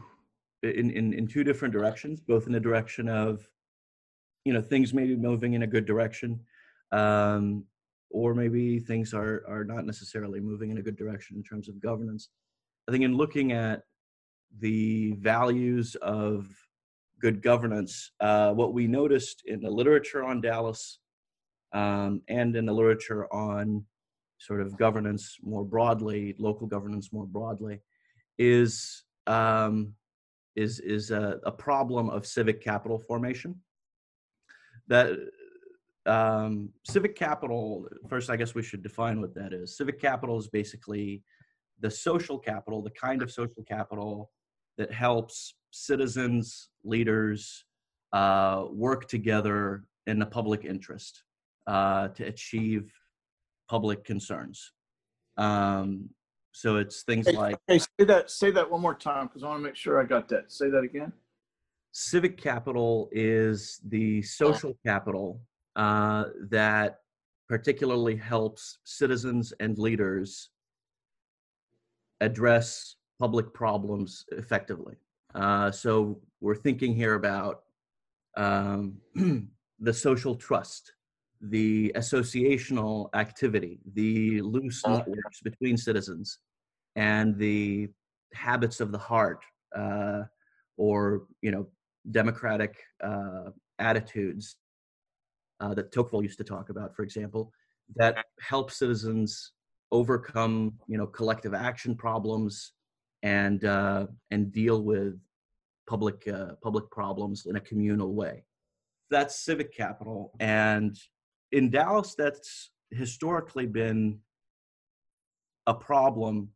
in, 0.63 0.89
in 0.91 1.13
in 1.13 1.27
two 1.27 1.43
different 1.43 1.73
directions, 1.73 2.19
both 2.19 2.45
in 2.45 2.51
the 2.51 2.59
direction 2.59 3.07
of 3.07 3.47
you 4.43 4.53
know 4.53 4.61
things 4.61 4.93
maybe 4.93 5.15
moving 5.15 5.53
in 5.53 5.63
a 5.63 5.67
good 5.67 5.85
direction, 5.85 6.41
um, 6.91 7.63
or 8.09 8.33
maybe 8.33 8.79
things 8.79 9.13
are 9.13 9.43
are 9.47 9.63
not 9.63 9.85
necessarily 9.85 10.41
moving 10.41 10.71
in 10.71 10.77
a 10.77 10.81
good 10.81 10.97
direction 10.97 11.37
in 11.37 11.43
terms 11.43 11.69
of 11.69 11.79
governance. 11.79 12.29
I 12.87 12.91
think 12.91 13.03
in 13.03 13.15
looking 13.15 13.53
at 13.53 13.83
the 14.59 15.13
values 15.19 15.95
of 16.01 16.47
good 17.19 17.41
governance, 17.41 18.11
uh, 18.19 18.53
what 18.53 18.73
we 18.73 18.87
noticed 18.87 19.43
in 19.45 19.61
the 19.61 19.69
literature 19.69 20.23
on 20.23 20.41
Dallas 20.41 20.99
um, 21.73 22.21
and 22.27 22.55
in 22.55 22.65
the 22.65 22.73
literature 22.73 23.31
on 23.33 23.85
sort 24.37 24.61
of 24.61 24.77
governance 24.77 25.37
more 25.41 25.65
broadly, 25.65 26.35
local 26.37 26.67
governance 26.67 27.11
more 27.11 27.25
broadly, 27.25 27.79
is 28.37 29.03
um, 29.27 29.93
is 30.55 30.79
is 30.79 31.11
a, 31.11 31.39
a 31.45 31.51
problem 31.51 32.09
of 32.09 32.25
civic 32.25 32.61
capital 32.61 32.99
formation. 32.99 33.55
That 34.87 35.17
um, 36.05 36.69
civic 36.87 37.15
capital, 37.15 37.87
first, 38.07 38.29
I 38.29 38.35
guess 38.35 38.55
we 38.55 38.63
should 38.63 38.81
define 38.81 39.21
what 39.21 39.35
that 39.35 39.53
is. 39.53 39.77
Civic 39.77 40.01
capital 40.01 40.39
is 40.39 40.47
basically 40.47 41.21
the 41.81 41.91
social 41.91 42.39
capital, 42.39 42.81
the 42.81 42.89
kind 42.91 43.21
of 43.21 43.31
social 43.31 43.63
capital 43.63 44.31
that 44.77 44.91
helps 44.91 45.55
citizens, 45.71 46.69
leaders 46.83 47.65
uh, 48.13 48.65
work 48.71 49.07
together 49.07 49.83
in 50.07 50.19
the 50.19 50.25
public 50.25 50.65
interest 50.65 51.23
uh, 51.67 52.07
to 52.09 52.25
achieve 52.25 52.91
public 53.69 54.03
concerns. 54.03 54.73
Um, 55.37 56.09
so 56.51 56.77
it's 56.77 57.03
things 57.03 57.27
Hey, 57.27 57.35
like 57.35 57.57
say 57.67 58.05
that, 58.05 58.31
say 58.31 58.51
that 58.51 58.69
one 58.69 58.81
more 58.81 58.95
time, 58.95 59.27
because 59.27 59.43
I 59.43 59.47
want 59.47 59.59
to 59.59 59.63
make 59.63 59.75
sure 59.75 60.01
I 60.01 60.05
got 60.05 60.27
that. 60.29 60.51
Say 60.51 60.69
that 60.69 60.83
again. 60.83 61.13
civic 61.91 62.37
capital 62.37 63.09
is 63.11 63.79
the 63.87 64.21
social 64.21 64.77
capital 64.85 65.41
uh, 65.75 66.25
that 66.49 66.99
particularly 67.47 68.15
helps 68.15 68.79
citizens 68.83 69.53
and 69.59 69.77
leaders 69.77 70.49
address 72.21 72.95
public 73.19 73.53
problems 73.53 74.25
effectively. 74.31 74.95
Uh, 75.35 75.71
so 75.71 76.19
we're 76.41 76.55
thinking 76.55 76.95
here 76.95 77.15
about 77.15 77.63
um, 78.37 78.97
the 79.79 79.93
social 79.93 80.35
trust, 80.35 80.93
the 81.41 81.91
associational 81.95 83.09
activity, 83.13 83.79
the 83.93 84.41
loose 84.41 84.85
networks 84.85 85.41
between 85.43 85.77
citizens, 85.77 86.39
and 86.95 87.37
the 87.37 87.89
habits 88.33 88.79
of 88.79 88.91
the 88.91 88.97
heart, 88.97 89.43
uh, 89.75 90.23
or 90.77 91.27
you 91.41 91.51
know, 91.51 91.67
democratic 92.11 92.77
uh, 93.03 93.49
attitudes 93.77 94.57
uh, 95.59 95.73
that 95.73 95.91
Tocqueville 95.91 96.23
used 96.23 96.37
to 96.37 96.43
talk 96.43 96.69
about, 96.69 96.95
for 96.95 97.03
example, 97.03 97.51
that 97.95 98.25
help 98.39 98.71
citizens 98.71 99.51
overcome 99.91 100.73
you 100.87 100.97
know 100.97 101.07
collective 101.07 101.53
action 101.53 101.95
problems 101.95 102.73
and 103.23 103.65
uh, 103.65 104.07
and 104.31 104.51
deal 104.51 104.83
with 104.83 105.19
public 105.87 106.27
uh, 106.27 106.53
public 106.61 106.89
problems 106.91 107.45
in 107.45 107.55
a 107.55 107.59
communal 107.61 108.13
way. 108.13 108.43
That's 109.09 109.43
civic 109.43 109.75
capital, 109.75 110.31
and 110.39 110.97
in 111.51 111.69
Dallas, 111.69 112.15
that's 112.15 112.71
historically 112.91 113.65
been 113.65 114.19
a 115.67 115.73
problem, 115.73 116.49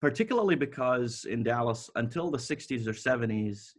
particularly 0.00 0.56
because 0.56 1.24
in 1.24 1.42
Dallas, 1.42 1.90
until 1.96 2.30
the 2.30 2.38
'60s 2.38 2.86
or 2.86 2.92
'70s, 2.92 3.70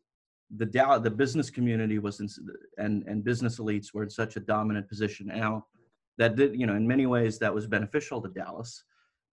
the 0.55 0.65
Dow- 0.65 0.99
the 0.99 1.11
business 1.11 1.49
community 1.49 1.99
was 1.99 2.19
in, 2.19 2.29
and 2.77 3.03
and 3.07 3.23
business 3.23 3.59
elites 3.59 3.93
were 3.93 4.03
in 4.03 4.09
such 4.09 4.37
a 4.37 4.39
dominant 4.39 4.87
position. 4.87 5.27
Now, 5.27 5.65
that 6.17 6.35
did 6.35 6.59
you 6.59 6.65
know 6.65 6.75
in 6.75 6.87
many 6.87 7.05
ways 7.05 7.39
that 7.39 7.53
was 7.53 7.67
beneficial 7.67 8.21
to 8.21 8.29
Dallas 8.29 8.83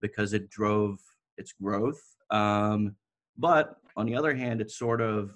because 0.01 0.33
it 0.33 0.51
drove 0.51 0.99
its 1.37 1.53
growth. 1.53 2.03
Um, 2.31 2.97
but 3.38 3.77
on 3.97 4.07
the 4.07 4.14
other 4.14 4.35
hand, 4.35 4.61
it 4.61 4.71
sort 4.71 5.01
of 5.01 5.35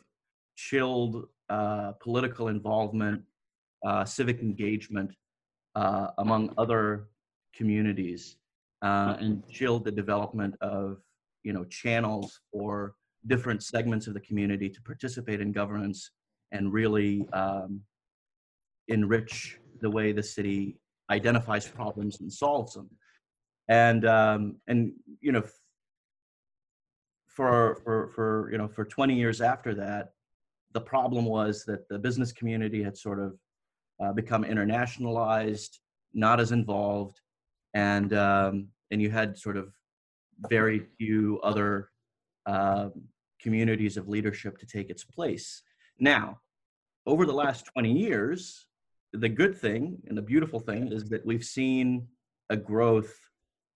chilled 0.57 1.27
uh, 1.49 1.93
political 2.01 2.49
involvement, 2.49 3.23
uh, 3.87 4.05
civic 4.05 4.41
engagement 4.41 5.11
uh, 5.75 6.09
among 6.19 6.53
other 6.57 7.09
communities, 7.55 8.37
uh, 8.83 9.17
and 9.19 9.47
chilled 9.49 9.85
the 9.85 9.93
development 9.93 10.55
of 10.61 10.99
you 11.43 11.53
know 11.53 11.65
channels 11.65 12.41
for 12.53 12.95
different 13.27 13.63
segments 13.63 14.07
of 14.07 14.15
the 14.15 14.21
community 14.21 14.69
to 14.69 14.83
participate 14.83 15.41
in 15.41 15.51
governance 15.53 16.11
and 16.53 16.73
really 16.73 17.27
um, 17.33 17.81
enrich 18.89 19.59
the 19.81 19.91
way 19.91 20.13
the 20.13 20.23
city 20.23 20.79
identifies 21.11 21.67
problems 21.67 22.21
and 22.21 22.33
solves 22.33 22.75
them. 22.75 22.89
And 23.69 24.07
um, 24.07 24.57
and 24.67 24.93
you 25.21 25.33
know 25.33 25.43
for 27.35 27.81
for 27.85 28.09
for 28.15 28.49
you 28.51 28.59
know 28.59 28.69
for 28.69 28.85
20 28.85 29.15
years 29.15 29.41
after 29.41 29.75
that 29.75 30.13
the 30.73 30.81
problem 30.81 31.25
was 31.25 31.65
that 31.65 31.89
the 31.89 31.99
business 31.99 32.33
community 32.33 32.83
had 32.83 32.97
sort 32.97 33.21
of 33.21 33.39
uh, 34.03 34.13
become 34.13 34.45
internationalized 34.45 35.79
not 36.15 36.41
as 36.41 36.53
involved 36.53 37.21
and 37.75 38.15
um, 38.15 38.69
and 38.91 39.03
you 39.03 39.11
had 39.11 39.37
sort 39.37 39.57
of 39.57 39.73
very 40.49 40.81
few 40.99 41.41
other 41.43 41.91
uh, 42.47 42.89
communities 43.41 43.97
of 43.97 44.09
leadership 44.09 44.59
to 44.59 44.67
take 44.67 44.91
its 44.91 45.05
place. 45.05 45.63
Now 45.99 46.41
over 47.07 47.27
the 47.27 47.33
last 47.33 47.67
20 47.67 47.93
years 47.93 48.67
the 49.13 49.29
good 49.29 49.57
thing 49.57 49.99
and 50.07 50.17
the 50.17 50.23
beautiful 50.23 50.59
thing 50.59 50.89
is 50.91 51.05
that 51.09 51.25
we've 51.25 51.45
seen 51.45 52.07
a 52.51 52.57
growth 52.57 53.15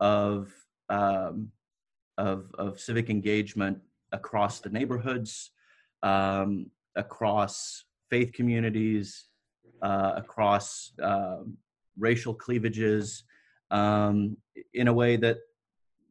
of 0.01 0.53
um, 0.89 1.51
of, 2.19 2.51
of 2.59 2.79
civic 2.79 3.09
engagement 3.09 3.79
across 4.13 4.61
the 4.61 4.69
neighborhoods, 4.69 5.53
um, 6.03 6.71
across 6.97 7.85
faith 8.11 8.33
communities, 8.33 9.29
uh, 9.83 10.13
across 10.17 10.93
um, 11.03 11.57
racial 11.97 12.35
cleavages, 12.35 13.25
um, 13.71 14.37
in 14.75 14.89
a 14.89 14.93
way 14.93 15.17
that 15.17 15.39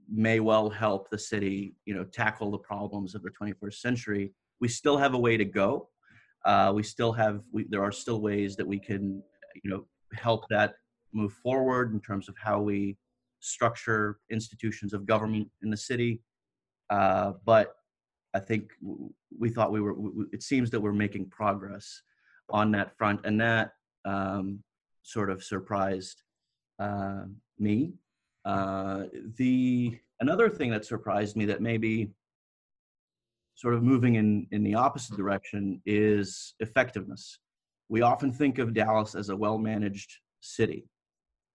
may 0.10 0.40
well 0.40 0.70
help 0.70 1.10
the 1.10 1.20
city, 1.20 1.76
you 1.86 1.94
know, 1.94 2.06
tackle 2.06 2.50
the 2.52 2.58
problems 2.58 3.14
of 3.14 3.22
the 3.24 3.32
21st 3.32 3.74
century. 3.76 4.34
We 4.62 4.70
still 4.70 4.98
have 4.98 5.14
a 5.14 5.20
way 5.20 5.38
to 5.38 5.46
go. 5.46 5.90
Uh, 6.46 6.72
we 6.74 6.84
still 6.84 7.12
have, 7.12 7.42
we, 7.52 7.66
there 7.70 7.84
are 7.84 7.92
still 7.92 8.22
ways 8.22 8.56
that 8.56 8.66
we 8.66 8.80
can, 8.80 9.22
you 9.64 9.70
know, 9.70 9.86
help 10.14 10.48
that 10.50 10.76
move 11.14 11.34
forward 11.34 11.94
in 11.94 12.00
terms 12.00 12.30
of 12.30 12.36
how 12.42 12.62
we 12.62 12.96
structure 13.48 14.20
institutions 14.30 14.94
of 14.94 15.06
government 15.06 15.50
in 15.64 15.70
the 15.70 15.78
city. 15.78 16.22
Uh, 16.90 17.34
but 17.46 17.76
I 18.34 18.40
think 18.40 18.72
we 19.38 19.50
thought 19.50 19.72
we 19.72 19.82
were, 19.82 19.94
w- 19.94 20.12
w- 20.12 20.30
it 20.32 20.44
seems 20.44 20.70
that 20.72 20.80
we're 20.80 20.94
making 20.94 21.30
progress 21.30 22.02
on 22.50 22.72
that 22.72 22.98
front. 22.98 23.26
And 23.26 23.40
that 23.42 23.72
um, 24.06 24.64
sort 25.04 25.30
of 25.30 25.44
surprised 25.44 26.24
uh, 26.80 27.24
me. 27.58 27.94
Uh, 28.46 29.06
the 29.38 29.98
another 30.20 30.50
thing 30.50 30.72
that 30.72 30.86
surprised 30.86 31.36
me 31.36 31.46
that 31.46 31.62
maybe 31.62 32.12
sort 33.56 33.74
of 33.74 33.84
moving 33.84 34.16
in 34.16 34.48
in 34.52 34.64
the 34.64 34.76
opposite 34.76 35.18
direction 35.18 35.82
is 35.86 36.54
effectiveness. 36.60 37.40
We 37.90 38.02
often 38.02 38.32
think 38.32 38.60
of 38.60 38.74
Dallas 38.74 39.16
as 39.16 39.30
a 39.30 39.36
well 39.36 39.58
managed 39.58 40.12
city, 40.42 40.90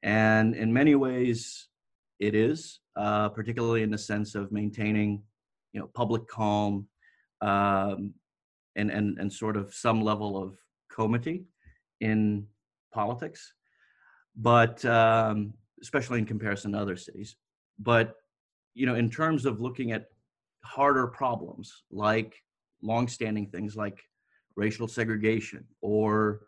and 0.02 0.54
in 0.54 0.72
many 0.72 0.94
ways, 0.94 1.68
it 2.22 2.36
is, 2.36 2.78
uh, 2.94 3.28
particularly 3.30 3.82
in 3.82 3.90
the 3.90 3.98
sense 3.98 4.36
of 4.36 4.52
maintaining, 4.52 5.20
you 5.72 5.80
know, 5.80 5.88
public 5.92 6.28
calm 6.28 6.86
um, 7.40 8.14
and 8.76 8.90
and 8.90 9.18
and 9.18 9.30
sort 9.32 9.56
of 9.56 9.74
some 9.74 10.00
level 10.00 10.40
of 10.40 10.56
comity 10.88 11.44
in 12.00 12.46
politics, 12.94 13.54
but 14.36 14.84
um, 14.84 15.52
especially 15.82 16.20
in 16.20 16.24
comparison 16.24 16.72
to 16.72 16.78
other 16.78 16.96
cities. 16.96 17.34
But 17.80 18.14
you 18.74 18.86
know, 18.86 18.94
in 18.94 19.10
terms 19.10 19.44
of 19.44 19.60
looking 19.60 19.90
at 19.90 20.06
harder 20.64 21.08
problems 21.08 21.82
like 21.90 22.36
longstanding 22.82 23.48
things 23.48 23.74
like 23.74 24.00
racial 24.54 24.86
segregation 24.86 25.64
or 25.80 26.42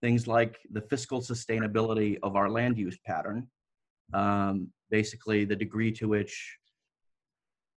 things 0.00 0.26
like 0.26 0.58
the 0.72 0.80
fiscal 0.80 1.20
sustainability 1.20 2.18
of 2.24 2.34
our 2.34 2.50
land 2.50 2.76
use 2.78 2.98
pattern, 3.06 3.46
um, 4.12 4.72
basically 4.90 5.44
the 5.44 5.56
degree 5.56 5.92
to 5.92 6.08
which 6.08 6.56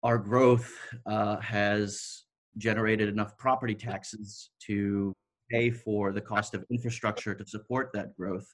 our 0.03 0.17
growth 0.17 0.73
uh, 1.05 1.37
has 1.37 2.23
generated 2.57 3.09
enough 3.09 3.37
property 3.37 3.75
taxes 3.75 4.49
to 4.65 5.13
pay 5.49 5.69
for 5.69 6.11
the 6.11 6.21
cost 6.21 6.53
of 6.53 6.65
infrastructure 6.71 7.35
to 7.35 7.45
support 7.45 7.91
that 7.93 8.15
growth. 8.15 8.47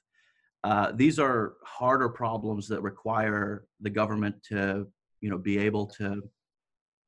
Uh, 0.64 0.92
these 0.94 1.18
are 1.18 1.54
harder 1.64 2.08
problems 2.08 2.68
that 2.68 2.82
require 2.82 3.64
the 3.80 3.90
government 3.90 4.34
to, 4.42 4.86
you 5.20 5.30
know, 5.30 5.38
be 5.38 5.58
able 5.58 5.86
to, 5.86 6.20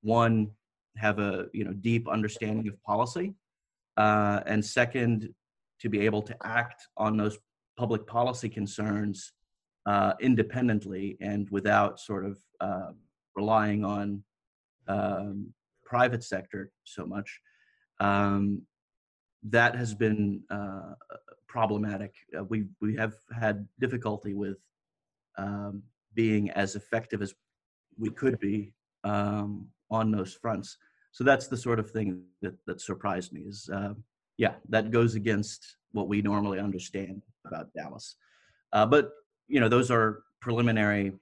one, 0.03 0.49
have 0.97 1.19
a 1.19 1.47
you 1.53 1.65
know 1.65 1.73
deep 1.73 2.09
understanding 2.09 2.69
of 2.69 2.81
policy, 2.83 3.35
uh, 3.97 4.41
and 4.47 4.65
second, 4.65 5.29
to 5.81 5.89
be 5.89 6.01
able 6.01 6.23
to 6.23 6.37
act 6.43 6.87
on 6.97 7.17
those 7.17 7.39
public 7.77 8.07
policy 8.07 8.49
concerns 8.49 9.33
uh, 9.87 10.15
independently 10.21 11.17
and 11.21 11.49
without 11.51 11.99
sort 11.99 12.25
of 12.25 12.39
uh, 12.61 12.93
relying 13.35 13.85
on 13.85 14.23
um, 14.89 15.53
private 15.85 16.23
sector 16.23 16.71
so 16.85 17.07
much. 17.07 17.41
Um, 18.01 18.63
that 19.43 19.75
has 19.75 19.95
been 19.95 20.43
uh, 20.51 20.95
problematic. 21.49 22.15
Uh, 22.37 22.45
we 22.45 22.67
we 22.81 22.95
have 22.97 23.15
had 23.39 23.67
difficulty 23.81 24.35
with 24.35 24.59
um, 25.39 25.83
being 26.15 26.51
as 26.51 26.77
effective 26.77 27.23
as 27.23 27.35
we 27.99 28.11
could 28.11 28.39
be 28.39 28.73
um, 29.05 29.67
on 29.91 30.11
those 30.11 30.35
fronts. 30.35 30.77
So 31.13 31.25
that's 31.25 31.49
the 31.49 31.57
sort 31.57 31.79
of 31.79 31.91
thing 31.91 32.23
that 32.43 32.55
that 32.67 32.81
surprised 32.81 33.33
me. 33.33 33.43
Is 33.43 33.69
uh, 33.73 33.95
yeah, 34.37 34.55
that 34.69 34.91
goes 34.91 35.15
against 35.15 35.77
what 35.93 36.09
we 36.09 36.23
normally 36.23 36.61
understand 36.61 37.23
about 37.47 37.73
Dallas. 37.75 38.17
Uh, 38.73 38.87
but 38.87 39.11
you 39.51 39.61
know, 39.61 39.69
those 39.69 39.91
are 39.91 40.23
preliminary 40.41 41.13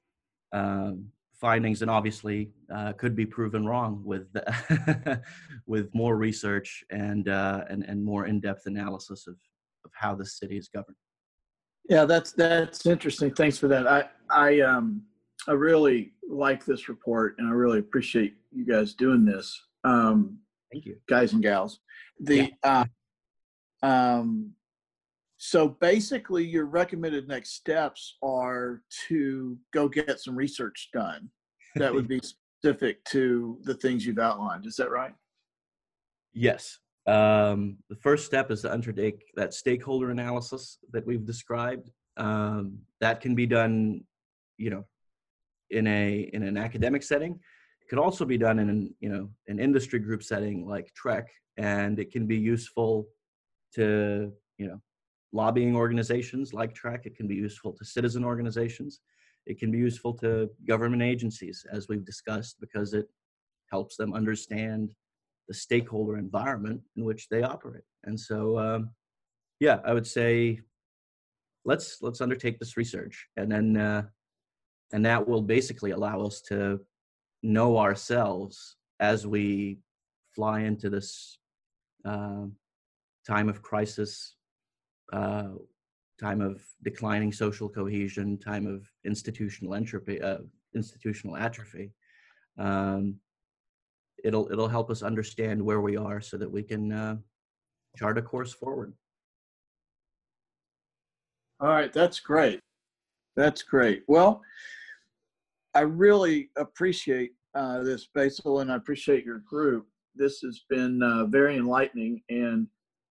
um, 0.53 1.07
findings, 1.41 1.83
and 1.83 1.91
obviously 1.91 2.51
uh, 2.73 2.93
could 2.93 3.17
be 3.17 3.27
proven 3.27 3.67
wrong 3.67 4.03
with 4.05 4.29
with 5.67 5.93
more 5.95 6.17
research 6.17 6.85
and 6.91 7.29
uh, 7.29 7.65
and 7.71 7.83
and 7.85 8.05
more 8.05 8.27
in-depth 8.27 8.67
analysis 8.67 9.27
of 9.27 9.37
of 9.85 9.91
how 9.95 10.15
the 10.15 10.27
city 10.27 10.57
is 10.57 10.69
governed. 10.69 10.97
Yeah, 11.89 12.05
that's 12.05 12.33
that's 12.33 12.85
interesting. 12.87 13.35
Thanks 13.35 13.59
for 13.59 13.69
that. 13.69 13.87
I 13.89 14.05
I 14.31 14.61
um 14.61 15.03
I 15.47 15.53
really 15.53 16.13
like 16.29 16.65
this 16.65 16.89
report, 16.89 17.37
and 17.39 17.49
I 17.49 17.53
really 17.53 17.79
appreciate 17.79 18.35
you 18.53 18.67
guys 18.67 18.95
doing 18.95 19.25
this. 19.25 19.59
Um, 19.85 20.39
Thank 20.71 20.85
you. 20.85 20.97
guys 21.09 21.33
and 21.33 21.43
gals. 21.43 21.81
The 22.21 22.53
uh, 22.63 22.85
um, 23.83 24.53
so 25.39 25.69
basically, 25.69 26.45
your 26.45 26.67
recommended 26.67 27.29
next 27.29 27.53
steps 27.53 28.17
are 28.23 28.83
to 29.07 29.57
go 29.73 29.89
get 29.89 30.19
some 30.19 30.35
research 30.35 30.91
done. 30.93 31.31
That 31.77 31.95
would 31.95 32.09
be 32.17 32.21
specific 32.21 33.03
to 33.07 33.59
the 33.63 33.75
things 33.75 34.05
you've 34.05 34.19
outlined. 34.19 34.67
Is 34.67 34.75
that 34.77 34.91
right? 34.91 35.15
Yes. 36.35 36.81
Um, 37.07 37.79
the 37.89 37.97
first 37.97 38.27
step 38.27 38.51
is 38.51 38.63
to 38.63 38.73
undertake 38.73 39.23
that 39.37 39.55
stakeholder 39.55 40.11
analysis 40.11 40.79
that 40.93 41.07
we've 41.07 41.25
described. 41.25 41.89
Um, 42.17 42.81
that 43.01 43.21
can 43.21 43.37
be 43.37 43.47
done, 43.47 44.03
you 44.57 44.71
know, 44.71 44.85
in 45.71 45.87
a 45.87 46.31
in 46.33 46.43
an 46.43 46.57
academic 46.57 47.05
setting. 47.05 47.39
It 47.81 47.89
could 47.89 48.01
also 48.01 48.25
be 48.25 48.39
done 48.39 48.59
in 48.59 48.69
an 48.69 48.93
you 48.99 49.09
know 49.09 49.31
an 49.47 49.61
industry 49.61 50.01
group 50.01 50.25
setting 50.25 50.67
like 50.67 50.93
TREC, 51.01 51.27
and 51.57 52.01
it 52.01 52.11
can 52.11 52.27
be 52.27 52.37
useful 52.37 53.07
to 53.75 54.33
you 54.59 54.67
know 54.67 54.81
lobbying 55.33 55.77
organizations 55.77 56.55
like 56.55 56.75
TREC 56.75 57.07
It 57.07 57.17
can 57.17 57.27
be 57.27 57.35
useful 57.35 57.73
to 57.75 57.85
citizen 57.85 58.25
organizations. 58.25 59.01
It 59.47 59.59
can 59.59 59.71
be 59.71 59.79
useful 59.79 60.15
to 60.19 60.51
government 60.67 61.03
agencies, 61.03 61.65
as 61.73 61.89
we've 61.89 62.05
discussed, 62.05 62.57
because 62.61 62.93
it 62.95 63.07
helps 63.71 63.97
them 63.97 64.15
understand 64.15 64.95
the 65.49 65.55
stakeholder 65.55 66.19
environment 66.19 66.81
in 66.97 67.05
which 67.05 67.29
they 67.29 67.43
operate. 67.43 67.85
And 68.05 68.19
so, 68.19 68.59
um, 68.59 68.91
yeah, 69.61 69.81
I 69.85 69.95
would 69.95 70.07
say 70.07 70.61
let's 71.65 72.03
let's 72.03 72.21
undertake 72.21 72.59
this 72.59 72.77
research, 72.77 73.27
and 73.37 73.51
then 73.51 73.77
uh, 73.77 74.03
and 74.93 75.05
that 75.05 75.27
will 75.27 75.43
basically 75.43 75.91
allow 75.93 76.23
us 76.23 76.41
to 76.43 76.81
know 77.43 77.79
ourselves 77.79 78.77
as 79.01 79.27
we 79.27 79.79
fly 80.35 80.61
into 80.61 80.91
this 80.91 81.39
uh, 82.05 82.45
time 83.27 83.49
of 83.49 83.63
crisis, 83.63 84.35
uh, 85.13 85.49
time 86.21 86.41
of 86.41 86.63
declining 86.83 87.33
social 87.33 87.69
cohesion, 87.69 88.39
time 88.39 88.67
of 88.67 88.87
institutional 89.05 89.75
entropy, 89.75 90.21
uh, 90.21 90.39
institutional 90.75 91.37
atrophy. 91.37 91.93
Um, 92.59 93.17
it'll 94.25 94.51
it'll 94.51 94.69
help 94.69 94.91
us 94.91 95.03
understand 95.03 95.63
where 95.63 95.81
we 95.81 95.97
are 95.97 96.21
so 96.21 96.37
that 96.37 96.51
we 96.51 96.63
can 96.63 96.93
uh, 96.93 97.17
chart 97.97 98.19
a 98.19 98.23
course 98.23 98.53
forward. 98.53 98.93
All 101.61 101.69
right, 101.69 101.93
that's 101.93 102.21
great. 102.21 102.61
That's 103.37 103.63
great. 103.63 104.03
Well, 104.09 104.43
I 105.75 105.81
really 105.81 106.51
appreciate 106.57 107.33
uh, 107.55 107.83
this, 107.83 108.09
Basil, 108.15 108.61
and 108.61 108.71
I 108.71 108.77
appreciate 108.77 109.25
your 109.25 109.39
group. 109.41 109.87
This 110.15 110.41
has 110.41 110.65
been 110.69 111.03
uh, 111.03 111.27
very 111.27 111.57
enlightening, 111.57 112.23
and 112.29 112.67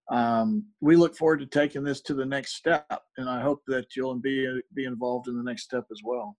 um, 0.10 0.66
we 0.80 0.96
look 0.96 1.16
forward 1.16 1.40
to 1.40 1.46
taking 1.46 1.84
this 1.84 2.02
to 2.02 2.14
the 2.14 2.26
next 2.26 2.56
step. 2.56 3.02
And 3.18 3.30
I 3.30 3.42
hope 3.42 3.62
that 3.68 3.96
you'll 3.96 4.16
be 4.16 4.62
be 4.74 4.86
involved 4.86 5.28
in 5.28 5.38
the 5.38 5.44
next 5.44 5.64
step 5.64 5.86
as 5.92 6.02
well. 6.04 6.38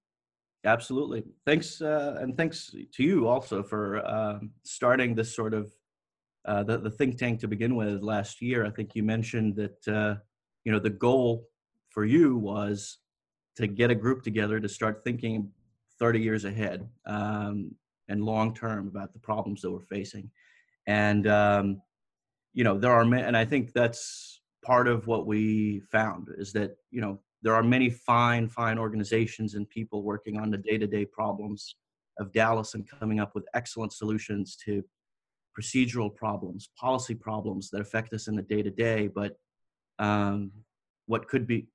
Absolutely. 0.65 1.23
Thanks, 1.47 1.81
uh, 1.81 2.17
and 2.21 2.37
thanks 2.37 2.75
to 2.95 3.03
you 3.03 3.29
also 3.29 3.63
for 3.63 4.05
um, 4.09 4.51
starting 4.65 5.15
this 5.15 5.35
sort 5.35 5.55
of 5.55 5.73
uh, 6.47 6.63
the 6.63 6.79
the 6.79 6.91
think 6.91 7.19
tank 7.19 7.41
to 7.41 7.49
begin 7.49 7.77
with 7.77 8.03
last 8.03 8.41
year. 8.41 8.65
I 8.65 8.71
think 8.71 8.95
you 8.95 9.03
mentioned 9.03 9.57
that 9.57 9.89
uh, 9.89 10.17
you 10.65 10.73
know 10.73 10.79
the 10.79 10.91
goal 10.91 11.47
for 11.91 12.05
you 12.05 12.37
was 12.37 12.99
to 13.57 13.67
get 13.67 13.91
a 13.91 13.95
group 13.95 14.23
together 14.23 14.61
to 14.61 14.69
start 14.69 15.03
thinking 15.05 15.51
30 15.99 16.21
years 16.21 16.45
ahead 16.45 16.89
um, 17.07 17.75
and 18.09 18.25
long 18.25 18.55
term 18.55 18.87
about 18.87 19.13
the 19.13 19.19
problems 19.19 19.63
that 19.63 19.71
we're 19.71 19.81
facing. 19.81 20.31
And 20.87 21.27
um, 21.27 21.83
you 22.55 22.65
know 22.65 22.79
there 22.79 22.93
are, 22.93 23.03
and 23.03 23.37
I 23.37 23.45
think 23.45 23.73
that's 23.73 24.41
part 24.65 24.89
of 24.89 25.07
what 25.07 25.27
we 25.27 25.81
found 25.91 26.29
is 26.37 26.53
that 26.53 26.77
you 26.91 27.01
know 27.01 27.21
there 27.43 27.55
are 27.55 27.63
many 27.63 27.91
fine, 27.91 28.49
fine 28.49 28.79
organizations 28.79 29.55
and 29.55 29.69
people 29.69 30.03
working 30.03 30.39
on 30.39 30.51
the 30.51 30.59
day-to-day 30.59 31.07
problems 31.07 31.77
of 32.19 32.33
Dallas 32.33 32.75
and 32.75 32.89
coming 32.89 33.21
up 33.21 33.35
with 33.35 33.47
excellent 33.55 33.93
solutions 33.93 34.57
to 34.65 34.83
procedural 35.59 36.15
problems, 36.15 36.71
policy 36.79 37.15
problems 37.15 37.71
that 37.71 37.81
affect 37.81 38.13
us 38.13 38.27
in 38.27 38.35
the 38.35 38.43
day-to-day. 38.43 39.09
But 39.09 39.37
um, 39.99 40.51
what 41.07 41.29
could 41.29 41.47
be 41.47 41.69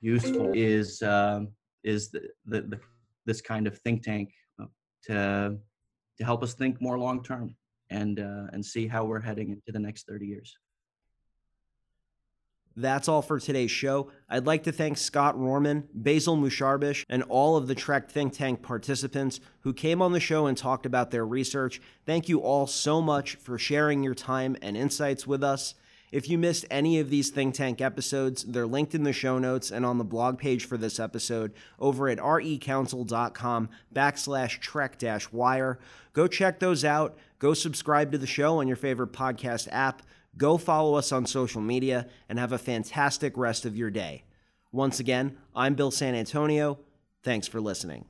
useful 0.00 0.52
is 0.54 1.02
um, 1.02 1.48
is 1.84 2.10
the, 2.10 2.28
the, 2.46 2.62
the 2.62 2.80
this 3.26 3.40
kind 3.40 3.66
of 3.66 3.78
think 3.78 4.02
tank 4.02 4.30
uh, 4.60 4.66
to 5.04 5.56
to 6.18 6.24
help 6.24 6.42
us 6.42 6.54
think 6.54 6.80
more 6.80 6.98
long 6.98 7.22
term 7.22 7.54
and 7.90 8.20
uh, 8.20 8.46
and 8.52 8.64
see 8.64 8.86
how 8.86 9.04
we're 9.04 9.20
heading 9.20 9.50
into 9.50 9.72
the 9.72 9.78
next 9.78 10.06
30 10.06 10.26
years. 10.26 10.56
That's 12.76 13.08
all 13.08 13.20
for 13.20 13.40
today's 13.40 13.70
show. 13.70 14.10
I'd 14.28 14.46
like 14.46 14.62
to 14.64 14.72
thank 14.72 14.96
Scott 14.96 15.36
Rorman, 15.36 15.84
Basil 15.92 16.36
Musharbish, 16.36 17.04
and 17.08 17.22
all 17.24 17.56
of 17.56 17.66
the 17.66 17.74
TREC 17.74 18.08
Think 18.08 18.32
Tank 18.32 18.62
participants 18.62 19.40
who 19.60 19.74
came 19.74 20.00
on 20.00 20.12
the 20.12 20.20
show 20.20 20.46
and 20.46 20.56
talked 20.56 20.86
about 20.86 21.10
their 21.10 21.26
research. 21.26 21.80
Thank 22.06 22.28
you 22.28 22.38
all 22.40 22.66
so 22.66 23.02
much 23.02 23.34
for 23.34 23.58
sharing 23.58 24.02
your 24.02 24.14
time 24.14 24.56
and 24.62 24.76
insights 24.76 25.26
with 25.26 25.42
us. 25.42 25.74
If 26.12 26.28
you 26.28 26.38
missed 26.38 26.66
any 26.70 26.98
of 26.98 27.08
these 27.08 27.30
Think 27.30 27.54
Tank 27.54 27.80
episodes, 27.80 28.44
they're 28.44 28.66
linked 28.66 28.94
in 28.94 29.04
the 29.04 29.12
show 29.12 29.38
notes 29.38 29.70
and 29.70 29.86
on 29.86 29.98
the 29.98 30.04
blog 30.04 30.38
page 30.38 30.64
for 30.64 30.76
this 30.76 30.98
episode 30.98 31.52
over 31.78 32.08
at 32.08 32.18
recouncil.com 32.18 33.68
backslash 33.94 34.60
trec 34.60 34.98
dash 34.98 35.30
wire. 35.30 35.78
Go 36.12 36.26
check 36.26 36.58
those 36.58 36.84
out. 36.84 37.16
Go 37.40 37.54
subscribe 37.54 38.12
to 38.12 38.18
the 38.18 38.26
show 38.26 38.58
on 38.58 38.68
your 38.68 38.76
favorite 38.76 39.12
podcast 39.12 39.66
app. 39.72 40.02
Go 40.36 40.58
follow 40.58 40.94
us 40.94 41.10
on 41.10 41.26
social 41.26 41.62
media 41.62 42.06
and 42.28 42.38
have 42.38 42.52
a 42.52 42.58
fantastic 42.58 43.36
rest 43.36 43.64
of 43.64 43.76
your 43.76 43.90
day. 43.90 44.24
Once 44.70 45.00
again, 45.00 45.36
I'm 45.56 45.74
Bill 45.74 45.90
San 45.90 46.14
Antonio. 46.14 46.78
Thanks 47.24 47.48
for 47.48 47.60
listening. 47.60 48.09